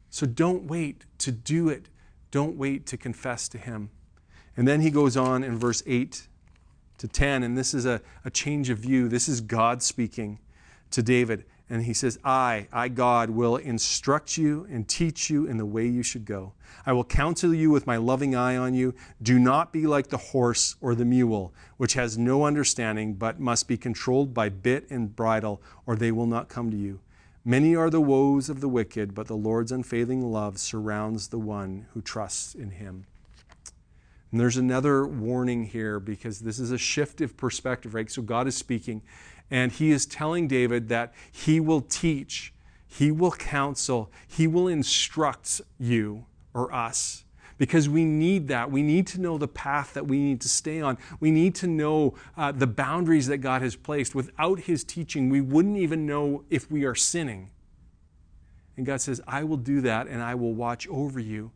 So 0.08 0.24
don't 0.24 0.64
wait 0.64 1.04
to 1.18 1.30
do 1.30 1.68
it. 1.68 1.90
Don't 2.30 2.56
wait 2.56 2.86
to 2.86 2.96
confess 2.96 3.46
to 3.50 3.58
Him. 3.58 3.90
And 4.56 4.66
then 4.66 4.80
he 4.80 4.90
goes 4.90 5.18
on 5.18 5.44
in 5.44 5.58
verse 5.58 5.82
8 5.86 6.26
to 6.96 7.08
10, 7.08 7.42
and 7.42 7.58
this 7.58 7.74
is 7.74 7.84
a, 7.84 8.00
a 8.24 8.30
change 8.30 8.70
of 8.70 8.78
view. 8.78 9.06
This 9.06 9.28
is 9.28 9.42
God 9.42 9.82
speaking 9.82 10.38
to 10.92 11.02
David. 11.02 11.44
And 11.70 11.84
he 11.84 11.92
says, 11.92 12.18
I, 12.24 12.66
I, 12.72 12.88
God, 12.88 13.30
will 13.30 13.56
instruct 13.56 14.38
you 14.38 14.66
and 14.70 14.88
teach 14.88 15.28
you 15.28 15.46
in 15.46 15.58
the 15.58 15.66
way 15.66 15.86
you 15.86 16.02
should 16.02 16.24
go. 16.24 16.54
I 16.86 16.92
will 16.92 17.04
counsel 17.04 17.52
you 17.52 17.70
with 17.70 17.86
my 17.86 17.98
loving 17.98 18.34
eye 18.34 18.56
on 18.56 18.72
you. 18.72 18.94
Do 19.22 19.38
not 19.38 19.72
be 19.72 19.86
like 19.86 20.08
the 20.08 20.16
horse 20.16 20.76
or 20.80 20.94
the 20.94 21.04
mule, 21.04 21.52
which 21.76 21.92
has 21.92 22.16
no 22.16 22.44
understanding, 22.44 23.14
but 23.14 23.38
must 23.38 23.68
be 23.68 23.76
controlled 23.76 24.32
by 24.32 24.48
bit 24.48 24.90
and 24.90 25.14
bridle, 25.14 25.60
or 25.84 25.94
they 25.94 26.12
will 26.12 26.26
not 26.26 26.48
come 26.48 26.70
to 26.70 26.76
you. 26.76 27.00
Many 27.44 27.76
are 27.76 27.90
the 27.90 28.00
woes 28.00 28.48
of 28.48 28.60
the 28.60 28.68
wicked, 28.68 29.14
but 29.14 29.26
the 29.26 29.36
Lord's 29.36 29.72
unfailing 29.72 30.22
love 30.22 30.58
surrounds 30.58 31.28
the 31.28 31.38
one 31.38 31.86
who 31.92 32.00
trusts 32.00 32.54
in 32.54 32.70
him. 32.70 33.06
And 34.30 34.40
there's 34.40 34.58
another 34.58 35.06
warning 35.06 35.64
here 35.64 35.98
because 35.98 36.40
this 36.40 36.58
is 36.58 36.70
a 36.70 36.78
shift 36.78 37.20
of 37.20 37.36
perspective, 37.36 37.94
right? 37.94 38.10
So 38.10 38.20
God 38.20 38.46
is 38.46 38.56
speaking 38.56 39.02
and 39.50 39.72
he 39.72 39.90
is 39.90 40.06
telling 40.06 40.48
David 40.48 40.88
that 40.88 41.12
he 41.30 41.60
will 41.60 41.80
teach, 41.80 42.52
he 42.86 43.10
will 43.10 43.32
counsel, 43.32 44.10
he 44.26 44.46
will 44.46 44.68
instruct 44.68 45.60
you 45.78 46.26
or 46.54 46.72
us 46.74 47.24
because 47.58 47.88
we 47.88 48.04
need 48.04 48.48
that. 48.48 48.70
We 48.70 48.82
need 48.82 49.06
to 49.08 49.20
know 49.20 49.36
the 49.36 49.48
path 49.48 49.94
that 49.94 50.06
we 50.06 50.18
need 50.18 50.40
to 50.42 50.48
stay 50.48 50.80
on. 50.80 50.96
We 51.20 51.30
need 51.30 51.54
to 51.56 51.66
know 51.66 52.14
uh, 52.36 52.52
the 52.52 52.66
boundaries 52.66 53.26
that 53.26 53.38
God 53.38 53.62
has 53.62 53.76
placed. 53.76 54.14
Without 54.14 54.60
His 54.60 54.84
teaching, 54.84 55.28
we 55.28 55.40
wouldn't 55.40 55.76
even 55.76 56.06
know 56.06 56.44
if 56.50 56.70
we 56.70 56.84
are 56.84 56.94
sinning. 56.94 57.50
And 58.76 58.86
God 58.86 59.00
says, 59.00 59.20
I 59.26 59.42
will 59.42 59.56
do 59.56 59.80
that 59.80 60.06
and 60.06 60.22
I 60.22 60.36
will 60.36 60.54
watch 60.54 60.86
over 60.88 61.18
you. 61.18 61.50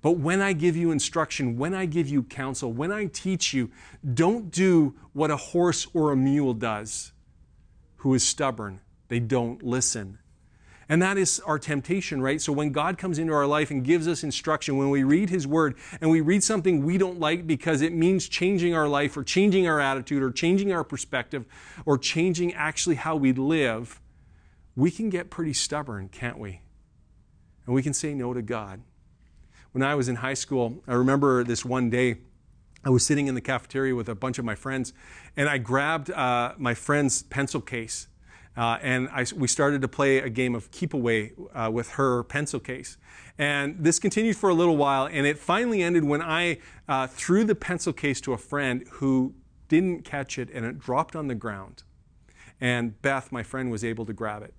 But 0.00 0.18
when 0.18 0.40
I 0.40 0.52
give 0.52 0.76
you 0.76 0.92
instruction, 0.92 1.56
when 1.56 1.74
I 1.74 1.86
give 1.86 2.06
you 2.06 2.22
counsel, 2.22 2.72
when 2.72 2.92
I 2.92 3.06
teach 3.06 3.52
you, 3.52 3.70
don't 4.12 4.50
do 4.50 4.94
what 5.14 5.30
a 5.30 5.36
horse 5.36 5.86
or 5.94 6.12
a 6.12 6.16
mule 6.16 6.54
does 6.54 7.13
who 8.04 8.12
is 8.12 8.22
stubborn. 8.22 8.80
They 9.08 9.18
don't 9.18 9.62
listen. 9.62 10.18
And 10.90 11.00
that 11.00 11.16
is 11.16 11.40
our 11.40 11.58
temptation, 11.58 12.20
right? 12.20 12.38
So 12.38 12.52
when 12.52 12.70
God 12.70 12.98
comes 12.98 13.18
into 13.18 13.32
our 13.32 13.46
life 13.46 13.70
and 13.70 13.82
gives 13.82 14.06
us 14.06 14.22
instruction, 14.22 14.76
when 14.76 14.90
we 14.90 15.02
read 15.02 15.30
His 15.30 15.46
Word 15.46 15.76
and 16.02 16.10
we 16.10 16.20
read 16.20 16.44
something 16.44 16.84
we 16.84 16.98
don't 16.98 17.18
like 17.18 17.46
because 17.46 17.80
it 17.80 17.94
means 17.94 18.28
changing 18.28 18.74
our 18.74 18.86
life 18.86 19.16
or 19.16 19.24
changing 19.24 19.66
our 19.66 19.80
attitude 19.80 20.22
or 20.22 20.30
changing 20.30 20.70
our 20.70 20.84
perspective 20.84 21.46
or 21.86 21.96
changing 21.96 22.52
actually 22.52 22.96
how 22.96 23.16
we 23.16 23.32
live, 23.32 24.00
we 24.76 24.90
can 24.90 25.08
get 25.08 25.30
pretty 25.30 25.54
stubborn, 25.54 26.10
can't 26.10 26.38
we? 26.38 26.60
And 27.64 27.74
we 27.74 27.82
can 27.82 27.94
say 27.94 28.12
no 28.12 28.34
to 28.34 28.42
God 28.42 28.82
when 29.74 29.82
I 29.82 29.96
was 29.96 30.08
in 30.08 30.14
high 30.14 30.34
school, 30.34 30.84
I 30.86 30.94
remember 30.94 31.42
this 31.42 31.64
one 31.64 31.90
day. 31.90 32.18
I 32.84 32.90
was 32.90 33.04
sitting 33.04 33.28
in 33.28 33.34
the 33.34 33.40
cafeteria 33.40 33.94
with 33.94 34.08
a 34.08 34.14
bunch 34.14 34.38
of 34.38 34.44
my 34.44 34.54
friends, 34.54 34.92
and 35.36 35.48
I 35.48 35.58
grabbed 35.58 36.10
uh, 36.10 36.52
my 36.58 36.74
friend's 36.74 37.22
pencil 37.22 37.60
case, 37.60 38.08
uh, 38.56 38.78
and 38.82 39.08
I, 39.08 39.24
we 39.34 39.48
started 39.48 39.80
to 39.82 39.88
play 39.88 40.18
a 40.18 40.28
game 40.28 40.54
of 40.54 40.70
keep 40.70 40.92
away 40.92 41.32
uh, 41.54 41.70
with 41.72 41.92
her 41.92 42.22
pencil 42.24 42.60
case. 42.60 42.98
And 43.38 43.76
this 43.82 43.98
continued 43.98 44.36
for 44.36 44.50
a 44.50 44.54
little 44.54 44.76
while, 44.76 45.06
and 45.06 45.26
it 45.26 45.38
finally 45.38 45.82
ended 45.82 46.04
when 46.04 46.20
I 46.20 46.58
uh, 46.86 47.06
threw 47.06 47.44
the 47.44 47.54
pencil 47.54 47.92
case 47.92 48.20
to 48.22 48.34
a 48.34 48.38
friend 48.38 48.84
who 48.92 49.34
didn't 49.68 50.04
catch 50.04 50.38
it, 50.38 50.50
and 50.52 50.66
it 50.66 50.78
dropped 50.78 51.16
on 51.16 51.28
the 51.28 51.34
ground. 51.34 51.82
And 52.60 53.00
Beth, 53.00 53.32
my 53.32 53.42
friend, 53.42 53.70
was 53.70 53.82
able 53.82 54.04
to 54.06 54.12
grab 54.12 54.42
it. 54.42 54.54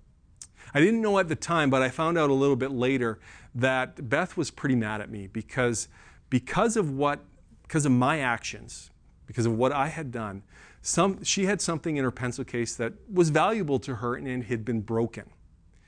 I 0.73 0.79
didn't 0.79 1.01
know 1.01 1.19
at 1.19 1.29
the 1.29 1.35
time, 1.35 1.69
but 1.69 1.83
I 1.83 1.89
found 1.89 2.17
out 2.17 2.31
a 2.31 2.33
little 2.33 2.55
bit 2.55 2.71
later 2.71 3.19
that 3.53 4.09
Beth 4.09 4.35
was 4.35 4.49
pretty 4.49 4.75
mad 4.75 4.99
at 4.99 5.09
me 5.11 5.27
because, 5.27 5.87
because 6.29 6.75
of 6.75 6.91
what, 6.91 7.19
because 7.67 7.85
of 7.85 7.91
my 7.91 8.19
actions, 8.19 8.91
because 9.25 9.45
of 9.45 9.53
what 9.53 9.71
I 9.71 9.87
had 9.87 10.11
done, 10.11 10.43
some, 10.81 11.23
she 11.23 11.45
had 11.45 11.61
something 11.61 11.97
in 11.97 12.03
her 12.03 12.11
pencil 12.11 12.43
case 12.43 12.75
that 12.75 12.93
was 13.11 13.29
valuable 13.29 13.79
to 13.79 13.95
her 13.95 14.15
and 14.15 14.43
had 14.43 14.63
been 14.63 14.81
broken. 14.81 15.25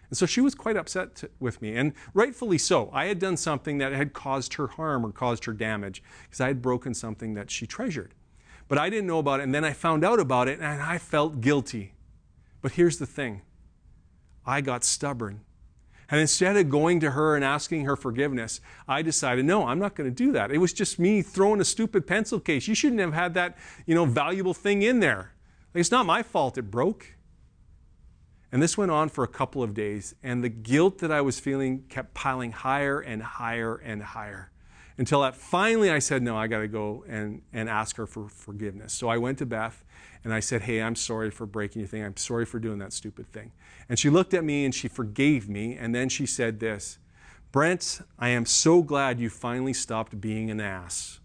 And 0.10 0.18
so 0.18 0.26
she 0.26 0.42
was 0.42 0.56
quite 0.56 0.76
upset 0.76 1.16
to, 1.18 1.30
with 1.40 1.62
me, 1.62 1.76
and 1.76 1.94
rightfully 2.13 2.58
so. 2.58 2.90
I 2.94 3.06
had 3.06 3.20
done 3.20 3.38
something 3.38 3.78
that 3.78 3.92
had 3.92 4.13
caused 4.13 4.56
her 4.56 4.68
harm 4.68 5.06
or 5.06 5.12
caused 5.12 5.46
her 5.46 5.54
damage 5.54 6.02
because 6.24 6.42
I 6.42 6.48
had 6.48 6.62
broken 6.62 6.94
something 6.94 7.34
that 7.36 7.52
she 7.52 7.68
treasured. 7.68 8.16
But 8.68 8.78
I 8.78 8.90
didn't 8.90 9.08
know 9.08 9.20
about 9.20 9.40
it, 9.40 9.44
and 9.44 9.54
then 9.54 9.63
I 9.63 9.74
found 9.74 10.04
out 10.04 10.20
about 10.20 10.48
it, 10.48 10.60
and 10.60 10.82
I 10.82 10.98
felt 10.98 11.42
guilty. 11.42 11.94
But 12.62 12.72
here's 12.74 12.98
the 12.98 13.06
thing 13.06 13.44
I 14.46 14.62
got 14.62 14.84
stubborn. 14.84 15.42
And 16.10 16.22
instead 16.22 16.56
of 16.56 16.70
going 16.70 17.02
to 17.02 17.12
her 17.12 17.36
and 17.36 17.43
asking 17.43 17.86
her 17.86 17.96
forgiveness, 17.96 18.62
I 18.88 19.02
decided, 19.02 19.46
no, 19.46 19.67
I'm 19.67 19.80
not 19.80 19.96
going 19.96 20.10
to 20.10 20.15
do 20.15 20.32
that. 20.32 20.52
It 20.52 20.60
was 20.60 20.72
just 20.72 21.00
me 21.00 21.22
throwing 21.22 21.60
a 21.60 21.65
stupid 21.65 22.08
pencil 22.08 22.39
case. 22.39 22.67
You 22.67 22.76
shouldn't 22.76 23.02
have 23.02 23.13
had 23.13 23.34
that, 23.34 23.58
you 23.86 23.93
know, 23.93 24.06
valuable 24.06 24.54
thing 24.54 24.84
in 24.84 25.02
there. 25.02 25.34
Like, 25.74 25.82
it's 25.82 25.91
not 25.91 26.06
my 26.06 26.24
fault 26.24 26.58
it 26.58 26.72
broke. 26.72 27.15
And 28.52 28.63
this 28.63 28.78
went 28.78 28.91
on 28.91 29.10
for 29.10 29.26
a 29.26 29.28
couple 29.28 29.62
of 29.62 29.74
days, 29.74 30.15
and 30.24 30.41
the 30.41 30.50
guilt 30.50 31.00
that 31.00 31.12
I 31.12 31.20
was 31.20 31.38
feeling 31.38 31.84
kept 31.89 32.13
piling 32.13 32.54
higher 32.54 33.02
and 33.02 33.22
higher 33.22 33.76
and 33.76 34.02
higher 34.02 34.52
until 34.98 35.22
that 35.22 35.36
finally 35.36 35.91
I 35.91 36.00
said, 36.00 36.24
no, 36.24 36.36
I 36.36 36.48
got 36.48 36.60
to 36.60 36.67
go 36.67 37.06
and, 37.08 37.41
and 37.54 37.70
ask 37.70 37.98
her 37.98 38.08
for 38.08 38.30
forgiveness. 38.30 38.93
So 38.93 39.10
I 39.10 39.17
went 39.17 39.38
to 39.39 39.46
Beth 39.46 39.84
and 40.28 40.34
I 40.34 40.42
said, 40.42 40.63
hey, 40.63 40.82
I'm 40.82 40.98
sorry 40.98 41.32
for 41.32 41.46
breaking 41.46 41.80
your 41.80 41.88
thing. 41.88 42.04
I'm 42.04 42.18
sorry 42.18 42.44
for 42.44 42.60
doing 42.60 42.80
that 42.80 42.92
stupid 42.92 43.32
thing. 43.32 43.54
And 43.88 43.98
she 43.98 44.10
looked 44.10 44.34
at 44.34 44.44
me 44.44 44.66
and 44.66 44.76
she 44.76 44.90
forgave 44.90 45.48
me. 45.48 45.78
And 45.78 45.96
then 45.96 46.10
she 46.10 46.26
said 46.26 46.60
this 46.60 47.00
Brent, 47.54 48.02
I 48.20 48.28
am 48.28 48.46
so 48.46 48.84
glad 48.84 49.22
you 49.22 49.30
finally 49.30 49.72
stopped 49.72 50.20
being 50.20 50.52
an 50.52 50.60
ass. 50.60 51.22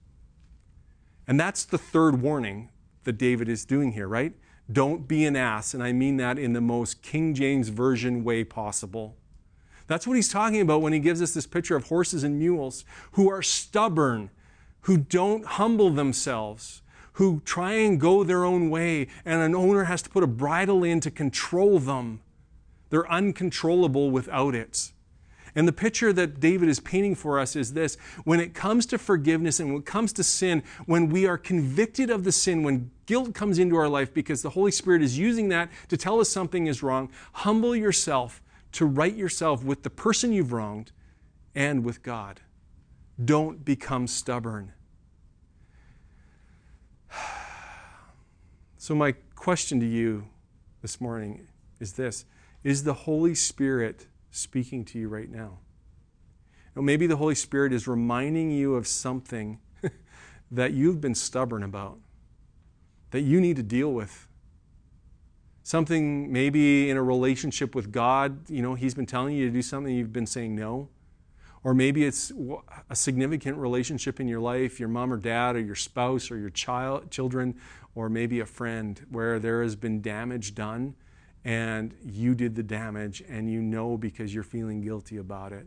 And 1.26 1.40
that's 1.40 1.64
the 1.64 1.78
third 1.78 2.22
warning 2.22 2.68
that 3.02 3.14
David 3.14 3.48
is 3.48 3.64
doing 3.64 3.90
here, 3.90 4.06
right? 4.06 4.34
Don't 4.70 5.08
be 5.08 5.24
an 5.24 5.34
ass. 5.34 5.74
And 5.74 5.82
I 5.82 5.90
mean 5.90 6.16
that 6.18 6.38
in 6.38 6.52
the 6.52 6.60
most 6.60 7.02
King 7.02 7.34
James 7.34 7.70
Version 7.70 8.22
way 8.22 8.44
possible. 8.44 9.16
That's 9.88 10.06
what 10.06 10.14
he's 10.14 10.30
talking 10.30 10.60
about 10.60 10.80
when 10.80 10.92
he 10.92 11.00
gives 11.00 11.20
us 11.20 11.34
this 11.34 11.48
picture 11.48 11.74
of 11.74 11.88
horses 11.88 12.22
and 12.22 12.38
mules 12.38 12.84
who 13.14 13.28
are 13.28 13.42
stubborn, 13.42 14.30
who 14.82 14.96
don't 14.96 15.44
humble 15.44 15.90
themselves, 15.90 16.81
who 17.14 17.42
try 17.44 17.72
and 17.72 18.00
go 18.00 18.24
their 18.24 18.44
own 18.44 18.70
way, 18.70 19.08
and 19.24 19.40
an 19.42 19.54
owner 19.54 19.84
has 19.84 20.02
to 20.02 20.10
put 20.10 20.22
a 20.22 20.26
bridle 20.26 20.82
in 20.82 21.00
to 21.00 21.10
control 21.10 21.78
them. 21.78 22.20
They're 22.90 23.10
uncontrollable 23.10 24.10
without 24.10 24.54
it. 24.54 24.92
And 25.54 25.68
the 25.68 25.72
picture 25.72 26.12
that 26.14 26.40
David 26.40 26.68
is 26.68 26.80
painting 26.80 27.14
for 27.14 27.38
us 27.38 27.56
is 27.56 27.74
this 27.74 27.96
when 28.24 28.40
it 28.40 28.54
comes 28.54 28.86
to 28.86 28.98
forgiveness 28.98 29.60
and 29.60 29.70
when 29.70 29.80
it 29.80 29.86
comes 29.86 30.12
to 30.14 30.24
sin, 30.24 30.62
when 30.86 31.10
we 31.10 31.26
are 31.26 31.36
convicted 31.36 32.08
of 32.08 32.24
the 32.24 32.32
sin, 32.32 32.62
when 32.62 32.90
guilt 33.04 33.34
comes 33.34 33.58
into 33.58 33.76
our 33.76 33.88
life 33.88 34.14
because 34.14 34.40
the 34.40 34.50
Holy 34.50 34.70
Spirit 34.70 35.02
is 35.02 35.18
using 35.18 35.48
that 35.50 35.70
to 35.88 35.96
tell 35.96 36.20
us 36.20 36.30
something 36.30 36.66
is 36.66 36.82
wrong, 36.82 37.10
humble 37.32 37.76
yourself 37.76 38.42
to 38.72 38.86
right 38.86 39.14
yourself 39.14 39.62
with 39.62 39.82
the 39.82 39.90
person 39.90 40.32
you've 40.32 40.52
wronged 40.52 40.92
and 41.54 41.84
with 41.84 42.02
God. 42.02 42.40
Don't 43.22 43.62
become 43.62 44.06
stubborn. 44.06 44.72
So, 48.78 48.96
my 48.96 49.12
question 49.36 49.78
to 49.78 49.86
you 49.86 50.26
this 50.80 51.00
morning 51.00 51.46
is 51.78 51.92
this 51.92 52.24
is 52.64 52.82
the 52.82 52.94
Holy 52.94 53.34
Spirit 53.34 54.06
speaking 54.32 54.84
to 54.86 54.98
you 54.98 55.08
right 55.08 55.30
now? 55.30 55.58
Or 56.74 56.82
maybe 56.82 57.06
the 57.06 57.16
Holy 57.16 57.34
Spirit 57.34 57.72
is 57.72 57.86
reminding 57.86 58.50
you 58.50 58.74
of 58.74 58.86
something 58.86 59.58
that 60.50 60.72
you've 60.72 61.00
been 61.00 61.14
stubborn 61.14 61.62
about, 61.62 61.98
that 63.10 63.20
you 63.20 63.40
need 63.40 63.56
to 63.56 63.62
deal 63.62 63.92
with. 63.92 64.26
Something 65.62 66.32
maybe 66.32 66.90
in 66.90 66.96
a 66.96 67.02
relationship 67.02 67.74
with 67.74 67.92
God, 67.92 68.50
you 68.50 68.62
know, 68.62 68.74
He's 68.74 68.94
been 68.94 69.06
telling 69.06 69.36
you 69.36 69.46
to 69.46 69.52
do 69.52 69.62
something, 69.62 69.94
you've 69.94 70.12
been 70.12 70.26
saying 70.26 70.56
no. 70.56 70.88
Or 71.64 71.74
maybe 71.74 72.04
it's 72.04 72.32
a 72.90 72.96
significant 72.96 73.56
relationship 73.56 74.18
in 74.18 74.26
your 74.26 74.40
life, 74.40 74.80
your 74.80 74.88
mom 74.88 75.12
or 75.12 75.16
dad, 75.16 75.54
or 75.54 75.60
your 75.60 75.76
spouse, 75.76 76.30
or 76.30 76.36
your 76.36 76.50
child, 76.50 77.10
children, 77.10 77.54
or 77.94 78.08
maybe 78.08 78.40
a 78.40 78.46
friend, 78.46 79.06
where 79.10 79.38
there 79.38 79.62
has 79.62 79.76
been 79.76 80.02
damage 80.02 80.54
done 80.54 80.96
and 81.44 81.94
you 82.04 82.34
did 82.34 82.54
the 82.54 82.62
damage 82.62 83.22
and 83.28 83.50
you 83.50 83.60
know 83.60 83.96
because 83.96 84.34
you're 84.34 84.44
feeling 84.44 84.80
guilty 84.80 85.16
about 85.16 85.52
it. 85.52 85.66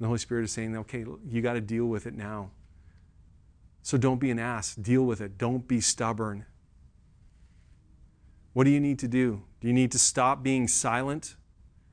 The 0.00 0.06
Holy 0.06 0.18
Spirit 0.18 0.44
is 0.44 0.52
saying, 0.52 0.76
okay, 0.76 1.04
you 1.28 1.42
got 1.42 1.52
to 1.52 1.60
deal 1.60 1.86
with 1.86 2.06
it 2.06 2.14
now. 2.14 2.50
So 3.82 3.96
don't 3.96 4.18
be 4.18 4.30
an 4.30 4.38
ass. 4.38 4.74
Deal 4.74 5.04
with 5.04 5.20
it. 5.20 5.38
Don't 5.38 5.68
be 5.68 5.80
stubborn. 5.80 6.44
What 8.52 8.64
do 8.64 8.70
you 8.70 8.80
need 8.80 8.98
to 9.00 9.08
do? 9.08 9.42
Do 9.60 9.68
you 9.68 9.72
need 9.72 9.92
to 9.92 9.98
stop 9.98 10.42
being 10.42 10.66
silent 10.66 11.36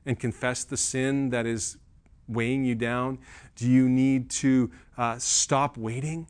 and 0.04 0.18
confess 0.18 0.64
the 0.64 0.76
sin 0.76 1.30
that 1.30 1.46
is 1.46 1.78
weighing 2.30 2.64
you 2.64 2.74
down? 2.74 3.18
Do 3.56 3.68
you 3.68 3.88
need 3.88 4.30
to 4.30 4.70
uh, 4.96 5.18
stop 5.18 5.76
waiting 5.76 6.28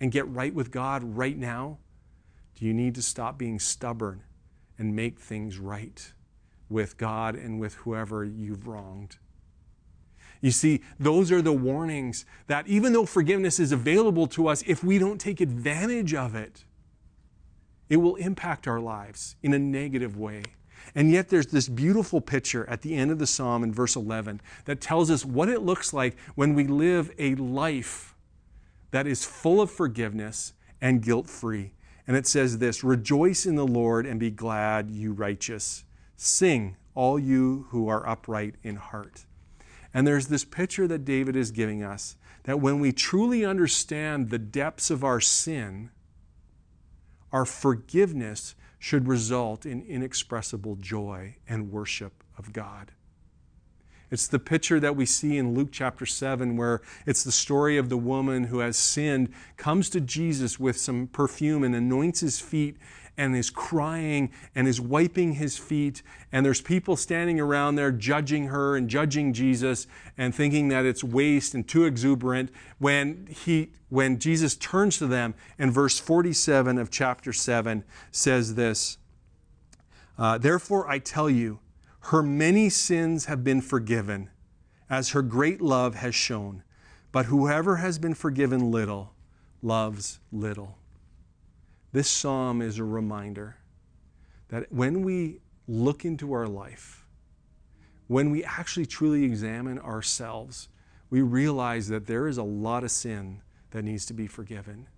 and 0.00 0.10
get 0.10 0.28
right 0.28 0.54
with 0.54 0.70
God 0.70 1.02
right 1.04 1.36
now? 1.36 1.78
Do 2.54 2.66
you 2.66 2.74
need 2.74 2.94
to 2.94 3.02
stop 3.02 3.38
being 3.38 3.58
stubborn 3.58 4.22
and 4.78 4.94
make 4.94 5.18
things 5.20 5.58
right 5.58 6.12
with 6.68 6.96
God 6.96 7.34
and 7.34 7.60
with 7.60 7.74
whoever 7.74 8.24
you've 8.24 8.66
wronged? 8.66 9.18
You 10.40 10.50
see, 10.50 10.82
those 11.00 11.32
are 11.32 11.40
the 11.40 11.52
warnings 11.52 12.26
that 12.48 12.66
even 12.68 12.92
though 12.92 13.06
forgiveness 13.06 13.58
is 13.58 13.72
available 13.72 14.26
to 14.28 14.48
us, 14.48 14.62
if 14.66 14.84
we 14.84 14.98
don't 14.98 15.18
take 15.18 15.40
advantage 15.40 16.12
of 16.12 16.34
it, 16.34 16.64
it 17.88 17.96
will 17.96 18.16
impact 18.16 18.68
our 18.68 18.80
lives 18.80 19.36
in 19.42 19.54
a 19.54 19.58
negative 19.58 20.16
way. 20.18 20.42
And 20.94 21.10
yet, 21.10 21.28
there's 21.28 21.48
this 21.48 21.68
beautiful 21.68 22.20
picture 22.20 22.68
at 22.68 22.82
the 22.82 22.94
end 22.94 23.10
of 23.10 23.18
the 23.18 23.26
psalm 23.26 23.62
in 23.62 23.72
verse 23.72 23.96
11 23.96 24.40
that 24.64 24.80
tells 24.80 25.10
us 25.10 25.24
what 25.24 25.48
it 25.48 25.62
looks 25.62 25.92
like 25.92 26.16
when 26.34 26.54
we 26.54 26.66
live 26.66 27.10
a 27.18 27.34
life 27.34 28.14
that 28.90 29.06
is 29.06 29.24
full 29.24 29.60
of 29.60 29.70
forgiveness 29.70 30.52
and 30.80 31.02
guilt 31.02 31.28
free. 31.28 31.72
And 32.06 32.16
it 32.16 32.26
says 32.26 32.58
this 32.58 32.84
Rejoice 32.84 33.46
in 33.46 33.56
the 33.56 33.66
Lord 33.66 34.06
and 34.06 34.20
be 34.20 34.30
glad, 34.30 34.90
you 34.90 35.12
righteous. 35.12 35.84
Sing, 36.16 36.76
all 36.94 37.18
you 37.18 37.66
who 37.70 37.88
are 37.88 38.08
upright 38.08 38.54
in 38.62 38.76
heart. 38.76 39.26
And 39.92 40.06
there's 40.06 40.28
this 40.28 40.44
picture 40.44 40.86
that 40.88 41.04
David 41.04 41.36
is 41.36 41.50
giving 41.50 41.82
us 41.82 42.16
that 42.44 42.60
when 42.60 42.78
we 42.78 42.92
truly 42.92 43.44
understand 43.44 44.30
the 44.30 44.38
depths 44.38 44.90
of 44.90 45.02
our 45.02 45.20
sin, 45.20 45.90
our 47.32 47.44
forgiveness 47.44 48.54
should 48.78 49.08
result 49.08 49.64
in 49.64 49.82
inexpressible 49.82 50.76
joy 50.76 51.36
and 51.48 51.70
worship 51.70 52.24
of 52.36 52.52
God. 52.52 52.92
It's 54.10 54.28
the 54.28 54.38
picture 54.38 54.78
that 54.78 54.94
we 54.94 55.06
see 55.06 55.38
in 55.38 55.54
Luke 55.54 55.70
chapter 55.72 56.06
7, 56.06 56.56
where 56.56 56.82
it's 57.06 57.24
the 57.24 57.32
story 57.32 57.76
of 57.76 57.88
the 57.88 57.96
woman 57.96 58.44
who 58.44 58.58
has 58.60 58.76
sinned, 58.76 59.32
comes 59.56 59.88
to 59.90 60.00
Jesus 60.00 60.60
with 60.60 60.76
some 60.76 61.08
perfume 61.08 61.64
and 61.64 61.74
anoints 61.74 62.20
his 62.20 62.38
feet 62.38 62.76
and 63.16 63.36
is 63.36 63.50
crying 63.50 64.32
and 64.54 64.66
is 64.66 64.80
wiping 64.80 65.34
his 65.34 65.56
feet. 65.56 66.02
And 66.32 66.44
there's 66.44 66.60
people 66.60 66.96
standing 66.96 67.38
around 67.40 67.76
there 67.76 67.92
judging 67.92 68.46
her 68.46 68.76
and 68.76 68.88
judging 68.88 69.32
Jesus 69.32 69.86
and 70.18 70.34
thinking 70.34 70.68
that 70.68 70.84
it's 70.84 71.04
waste 71.04 71.54
and 71.54 71.66
too 71.66 71.84
exuberant. 71.84 72.50
When, 72.78 73.26
he, 73.30 73.70
when 73.88 74.18
Jesus 74.18 74.56
turns 74.56 74.98
to 74.98 75.06
them 75.06 75.34
in 75.58 75.70
verse 75.70 75.98
47 75.98 76.78
of 76.78 76.90
chapter 76.90 77.32
7 77.32 77.84
says 78.10 78.54
this 78.54 78.98
uh, 80.18 80.38
Therefore 80.38 80.88
I 80.88 80.98
tell 80.98 81.30
you, 81.30 81.60
her 82.08 82.22
many 82.22 82.68
sins 82.68 83.24
have 83.26 83.42
been 83.42 83.62
forgiven, 83.62 84.28
as 84.90 85.10
her 85.10 85.22
great 85.22 85.60
love 85.60 85.94
has 85.96 86.14
shown. 86.14 86.62
But 87.12 87.26
whoever 87.26 87.76
has 87.76 87.98
been 87.98 88.14
forgiven 88.14 88.70
little 88.70 89.14
loves 89.62 90.18
little. 90.30 90.76
This 91.94 92.10
psalm 92.10 92.60
is 92.60 92.80
a 92.80 92.84
reminder 92.84 93.54
that 94.48 94.72
when 94.72 95.02
we 95.04 95.38
look 95.68 96.04
into 96.04 96.32
our 96.32 96.48
life, 96.48 97.06
when 98.08 98.32
we 98.32 98.42
actually 98.42 98.84
truly 98.84 99.22
examine 99.22 99.78
ourselves, 99.78 100.68
we 101.08 101.22
realize 101.22 101.86
that 101.90 102.08
there 102.08 102.26
is 102.26 102.36
a 102.36 102.42
lot 102.42 102.82
of 102.82 102.90
sin 102.90 103.42
that 103.70 103.84
needs 103.84 104.06
to 104.06 104.12
be 104.12 104.26
forgiven. 104.26 104.88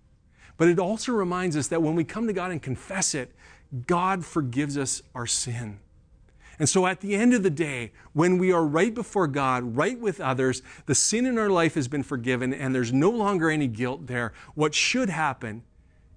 But 0.57 0.69
it 0.69 0.79
also 0.79 1.11
reminds 1.11 1.55
us 1.55 1.67
that 1.67 1.83
when 1.83 1.93
we 1.93 2.03
come 2.03 2.25
to 2.25 2.33
God 2.33 2.49
and 2.49 2.63
confess 2.63 3.13
it, 3.13 3.35
God 3.85 4.25
forgives 4.25 4.75
us 4.75 5.03
our 5.13 5.27
sin. 5.27 5.77
And 6.57 6.67
so 6.67 6.87
at 6.87 7.01
the 7.01 7.13
end 7.13 7.35
of 7.35 7.43
the 7.43 7.51
day, 7.51 7.91
when 8.13 8.39
we 8.39 8.51
are 8.51 8.65
right 8.65 8.95
before 8.95 9.27
God, 9.27 9.77
right 9.77 9.99
with 9.99 10.19
others, 10.19 10.63
the 10.87 10.95
sin 10.95 11.27
in 11.27 11.37
our 11.37 11.51
life 11.51 11.75
has 11.75 11.87
been 11.87 12.01
forgiven 12.01 12.55
and 12.55 12.73
there's 12.73 12.91
no 12.91 13.11
longer 13.11 13.51
any 13.51 13.67
guilt 13.67 14.07
there. 14.07 14.33
What 14.55 14.73
should 14.73 15.11
happen 15.11 15.61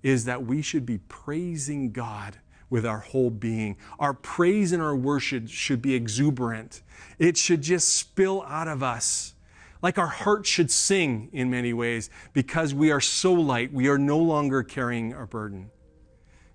is 0.03 0.25
that 0.25 0.45
we 0.45 0.63
should 0.63 0.87
be 0.87 0.99
praising 0.99 1.93
God 1.93 2.39
with 2.71 2.87
our 2.87 2.99
whole 2.99 3.31
being. 3.31 3.77
Our 3.99 4.15
praise 4.15 4.73
and 4.73 4.83
our 4.83 4.95
worship 4.95 5.49
should 5.49 5.83
be 5.83 5.95
exuberant. 5.95 6.83
It 7.19 7.37
should 7.37 7.63
just 7.63 7.89
spill 7.89 8.43
out 8.43 8.69
of 8.69 8.83
us. 8.83 9.35
Like 9.83 9.99
our 9.99 10.07
heart 10.07 10.47
should 10.47 10.71
sing 10.71 11.31
in 11.33 11.51
many 11.51 11.73
ways 11.73 12.11
because 12.33 12.75
we 12.75 12.91
are 12.91 13.01
so 13.01 13.33
light, 13.33 13.73
we 13.73 13.89
are 13.89 13.99
no 13.99 14.19
longer 14.19 14.63
carrying 14.63 15.15
our 15.15 15.27
burden. 15.27 15.71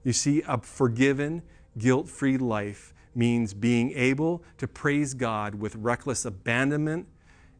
You 0.03 0.13
see, 0.13 0.43
a 0.47 0.59
forgiven, 0.59 1.41
guilt 1.77 2.07
free 2.07 2.37
life 2.37 2.93
means 3.15 3.53
being 3.53 3.91
able 3.93 4.43
to 4.57 4.67
praise 4.67 5.13
God 5.13 5.55
with 5.55 5.75
reckless 5.75 6.25
abandonment 6.25 7.07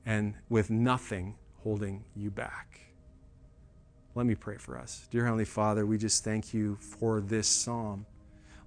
and 0.05 0.35
with 0.49 0.69
nothing 0.69 1.35
holding 1.63 2.03
you 2.15 2.29
back. 2.29 2.84
Let 4.15 4.25
me 4.25 4.35
pray 4.35 4.55
for 4.55 4.77
us. 4.77 5.09
Dear 5.11 5.25
Heavenly 5.25 5.43
Father, 5.43 5.85
we 5.85 5.97
just 5.97 6.23
thank 6.23 6.53
you 6.53 6.77
for 6.77 7.19
this 7.19 7.49
psalm. 7.49 8.05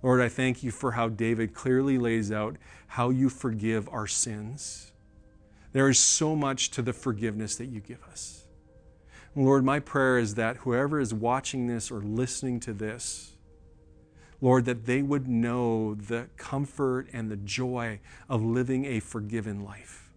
Lord, 0.02 0.20
I 0.20 0.28
thank 0.28 0.62
you 0.62 0.70
for 0.70 0.92
how 0.92 1.08
David 1.08 1.54
clearly 1.54 1.96
lays 1.96 2.30
out 2.30 2.56
how 2.86 3.08
you 3.08 3.30
forgive 3.30 3.88
our 3.88 4.06
sins. 4.06 4.92
There 5.72 5.88
is 5.88 5.98
so 5.98 6.36
much 6.36 6.70
to 6.72 6.82
the 6.82 6.92
forgiveness 6.92 7.56
that 7.56 7.66
you 7.66 7.80
give 7.80 8.02
us. 8.04 8.44
Lord, 9.34 9.64
my 9.64 9.80
prayer 9.80 10.18
is 10.18 10.34
that 10.34 10.58
whoever 10.58 11.00
is 11.00 11.14
watching 11.14 11.66
this 11.66 11.90
or 11.90 12.02
listening 12.02 12.60
to 12.60 12.74
this, 12.74 13.32
Lord, 14.42 14.66
that 14.66 14.84
they 14.84 15.00
would 15.00 15.28
know 15.28 15.94
the 15.94 16.28
comfort 16.36 17.08
and 17.10 17.30
the 17.30 17.36
joy 17.36 18.00
of 18.28 18.42
living 18.44 18.84
a 18.84 19.00
forgiven 19.00 19.64
life. 19.64 20.12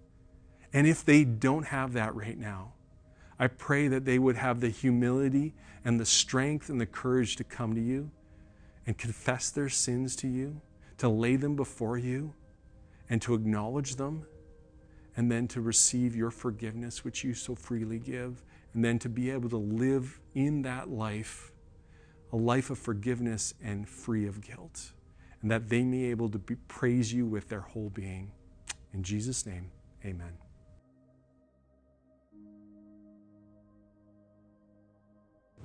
And 0.74 0.88
if 0.88 1.06
they 1.06 1.24
don't 1.24 1.68
have 1.68 1.94
that 1.94 2.14
right 2.16 2.38
now, 2.38 2.74
I 3.42 3.48
pray 3.48 3.88
that 3.88 4.06
they 4.06 4.20
would 4.20 4.36
have 4.36 4.60
the 4.60 4.70
humility 4.70 5.56
and 5.84 6.00
the 6.00 6.06
strength 6.06 6.70
and 6.70 6.80
the 6.80 6.86
courage 6.86 7.38
to 7.38 7.44
come 7.44 7.74
to 7.74 7.82
you 7.82 8.12
and 8.86 8.96
confess 8.96 9.50
their 9.50 9.68
sins 9.68 10.16
to 10.18 10.28
you, 10.28 10.62
to 11.00 11.10
lay 11.10 11.38
them 11.38 11.56
before 11.56 11.98
you, 11.98 12.36
and 13.10 13.20
to 13.24 13.34
acknowledge 13.34 13.96
them, 13.96 14.28
and 15.18 15.32
then 15.32 15.48
to 15.48 15.60
receive 15.60 16.16
your 16.16 16.30
forgiveness, 16.30 17.04
which 17.04 17.24
you 17.24 17.34
so 17.34 17.56
freely 17.56 17.98
give, 17.98 18.44
and 18.76 18.86
then 18.86 19.00
to 19.00 19.10
be 19.10 19.32
able 19.32 19.50
to 19.50 19.58
live 19.58 20.20
in 20.36 20.62
that 20.62 20.90
life, 20.90 21.52
a 22.32 22.38
life 22.38 22.70
of 22.70 22.78
forgiveness 22.78 23.56
and 23.64 23.90
free 23.90 24.28
of 24.28 24.40
guilt, 24.42 24.92
and 25.42 25.50
that 25.50 25.68
they 25.68 25.82
may 25.82 25.98
be 25.98 26.12
able 26.12 26.30
to 26.30 26.38
be, 26.38 26.54
praise 26.68 27.12
you 27.12 27.26
with 27.26 27.50
their 27.50 27.62
whole 27.62 27.90
being. 27.90 28.34
In 28.94 29.02
Jesus' 29.02 29.48
name, 29.48 29.72
amen. 30.06 30.38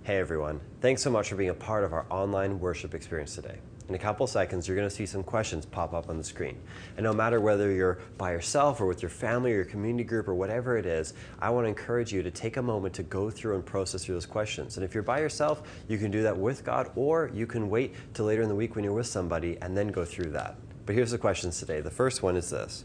Hey 0.07 0.19
everyone, 0.19 0.61
thanks 0.81 1.03
so 1.03 1.11
much 1.11 1.31
for 1.31 1.35
being 1.35 1.51
a 1.51 1.55
part 1.55 1.83
of 1.83 1.93
our 1.93 2.07
online 2.11 2.61
worship 2.61 2.95
experience 2.95 3.35
today. 3.35 3.59
In 3.89 3.97
a 3.97 3.99
couple 3.99 4.25
seconds, 4.29 4.69
you're 4.69 4.77
going 4.77 4.89
to 4.89 4.95
see 4.95 5.05
some 5.05 5.25
questions 5.25 5.67
pop 5.67 5.95
up 5.95 6.09
on 6.09 6.17
the 6.17 6.23
screen. 6.23 6.61
And 6.97 7.03
no 7.03 7.13
matter 7.13 7.41
whether 7.41 7.73
you're 7.73 7.99
by 8.17 8.31
yourself 8.31 8.81
or 8.81 8.87
with 8.87 9.03
your 9.03 9.09
family 9.09 9.51
or 9.51 9.57
your 9.57 9.65
community 9.65 10.05
group 10.05 10.29
or 10.29 10.35
whatever 10.37 10.77
it 10.77 10.87
is, 10.87 11.15
I 11.41 11.51
want 11.51 11.65
to 11.65 11.71
encourage 11.71 12.13
you 12.13 12.23
to 12.23 12.31
take 12.31 12.57
a 12.57 12.63
moment 12.63 12.95
to 12.95 13.03
go 13.03 13.31
through 13.31 13.57
and 13.57 13.67
process 13.67 14.05
through 14.05 14.15
those 14.15 14.27
questions. 14.27 14.77
And 14.77 14.85
if 14.85 14.95
you're 14.95 15.03
by 15.03 15.19
yourself, 15.19 15.65
you 15.89 15.99
can 15.99 16.13
do 16.13 16.23
that 16.23 16.37
with 16.37 16.65
God, 16.65 16.93
or 16.95 17.29
you 17.35 17.49
can 17.49 17.69
wait 17.69 17.97
till 18.15 18.27
later 18.27 18.43
in 18.43 18.49
the 18.49 18.55
week 18.55 18.77
when 18.77 18.85
you're 18.85 18.93
with 18.93 19.09
somebody 19.09 19.59
and 19.61 19.77
then 19.77 19.89
go 19.89 20.05
through 20.05 20.31
that. 20.31 20.55
But 20.85 20.95
here's 20.95 21.11
the 21.11 21.19
questions 21.19 21.59
today. 21.59 21.81
The 21.81 21.91
first 21.91 22.23
one 22.23 22.37
is 22.37 22.51
this 22.51 22.85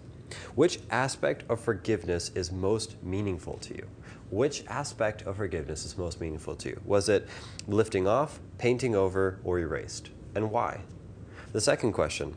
Which 0.56 0.80
aspect 0.90 1.44
of 1.52 1.60
forgiveness 1.60 2.32
is 2.34 2.52
most 2.52 2.96
meaningful 3.04 3.60
to 3.60 3.76
you? 3.76 3.88
Which 4.32 4.64
aspect 4.68 5.22
of 5.24 5.36
forgiveness 5.36 5.86
is 5.86 5.98
most 5.98 6.22
meaningful 6.22 6.56
to 6.56 6.70
you? 6.70 6.82
Was 6.86 7.10
it 7.10 7.28
lifting 7.68 8.08
off, 8.08 8.40
painting 8.58 8.96
over, 8.96 9.40
or 9.44 9.60
erased? 9.60 10.10
And 10.34 10.50
why? 10.50 10.82
The 11.52 11.62
second 11.62 11.92
question 11.92 12.36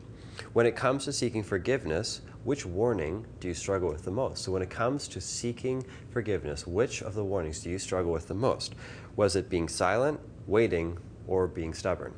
when 0.51 0.65
it 0.65 0.75
comes 0.75 1.05
to 1.05 1.13
seeking 1.13 1.41
forgiveness, 1.41 2.19
which 2.43 2.65
warning 2.65 3.25
do 3.39 3.47
you 3.47 3.53
struggle 3.53 3.89
with 3.89 4.03
the 4.03 4.11
most? 4.11 4.43
So, 4.43 4.51
when 4.51 4.61
it 4.61 4.69
comes 4.69 5.07
to 5.07 5.21
seeking 5.21 5.85
forgiveness, 6.11 6.67
which 6.67 7.01
of 7.01 7.15
the 7.15 7.23
warnings 7.23 7.61
do 7.61 7.69
you 7.69 7.79
struggle 7.79 8.11
with 8.11 8.27
the 8.27 8.33
most? 8.33 8.75
Was 9.15 9.37
it 9.37 9.49
being 9.49 9.69
silent, 9.69 10.19
waiting, 10.45 10.97
or 11.27 11.47
being 11.47 11.73
stubborn? 11.73 12.13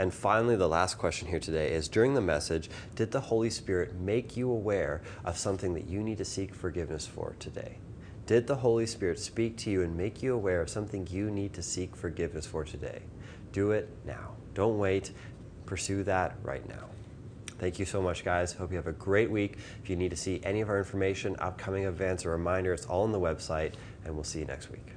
And 0.00 0.12
finally, 0.12 0.56
the 0.56 0.68
last 0.68 0.98
question 0.98 1.28
here 1.28 1.40
today 1.40 1.72
is 1.72 1.88
during 1.88 2.14
the 2.14 2.20
message, 2.20 2.68
did 2.96 3.12
the 3.12 3.20
Holy 3.20 3.50
Spirit 3.50 3.94
make 3.94 4.36
you 4.36 4.50
aware 4.50 5.00
of 5.24 5.38
something 5.38 5.74
that 5.74 5.86
you 5.86 6.02
need 6.02 6.18
to 6.18 6.24
seek 6.24 6.52
forgiveness 6.52 7.06
for 7.06 7.36
today? 7.38 7.78
Did 8.26 8.48
the 8.48 8.56
Holy 8.56 8.86
Spirit 8.86 9.20
speak 9.20 9.56
to 9.58 9.70
you 9.70 9.82
and 9.82 9.96
make 9.96 10.20
you 10.20 10.34
aware 10.34 10.60
of 10.60 10.68
something 10.68 11.06
you 11.08 11.30
need 11.30 11.52
to 11.54 11.62
seek 11.62 11.94
forgiveness 11.94 12.44
for 12.44 12.64
today? 12.64 13.02
Do 13.52 13.70
it 13.70 13.88
now. 14.04 14.32
Don't 14.52 14.78
wait. 14.78 15.12
Pursue 15.64 16.02
that 16.02 16.34
right 16.42 16.68
now. 16.68 16.88
Thank 17.60 17.78
you 17.78 17.84
so 17.84 18.02
much, 18.02 18.24
guys. 18.24 18.52
Hope 18.52 18.72
you 18.72 18.76
have 18.78 18.88
a 18.88 18.92
great 18.92 19.30
week. 19.30 19.58
If 19.80 19.88
you 19.88 19.94
need 19.94 20.10
to 20.10 20.16
see 20.16 20.40
any 20.42 20.60
of 20.60 20.68
our 20.68 20.78
information, 20.78 21.36
upcoming 21.38 21.84
events, 21.84 22.26
or 22.26 22.32
reminder, 22.32 22.74
it's 22.74 22.86
all 22.86 23.04
on 23.04 23.12
the 23.12 23.20
website, 23.20 23.74
and 24.04 24.12
we'll 24.12 24.24
see 24.24 24.40
you 24.40 24.44
next 24.44 24.72
week. 24.72 24.95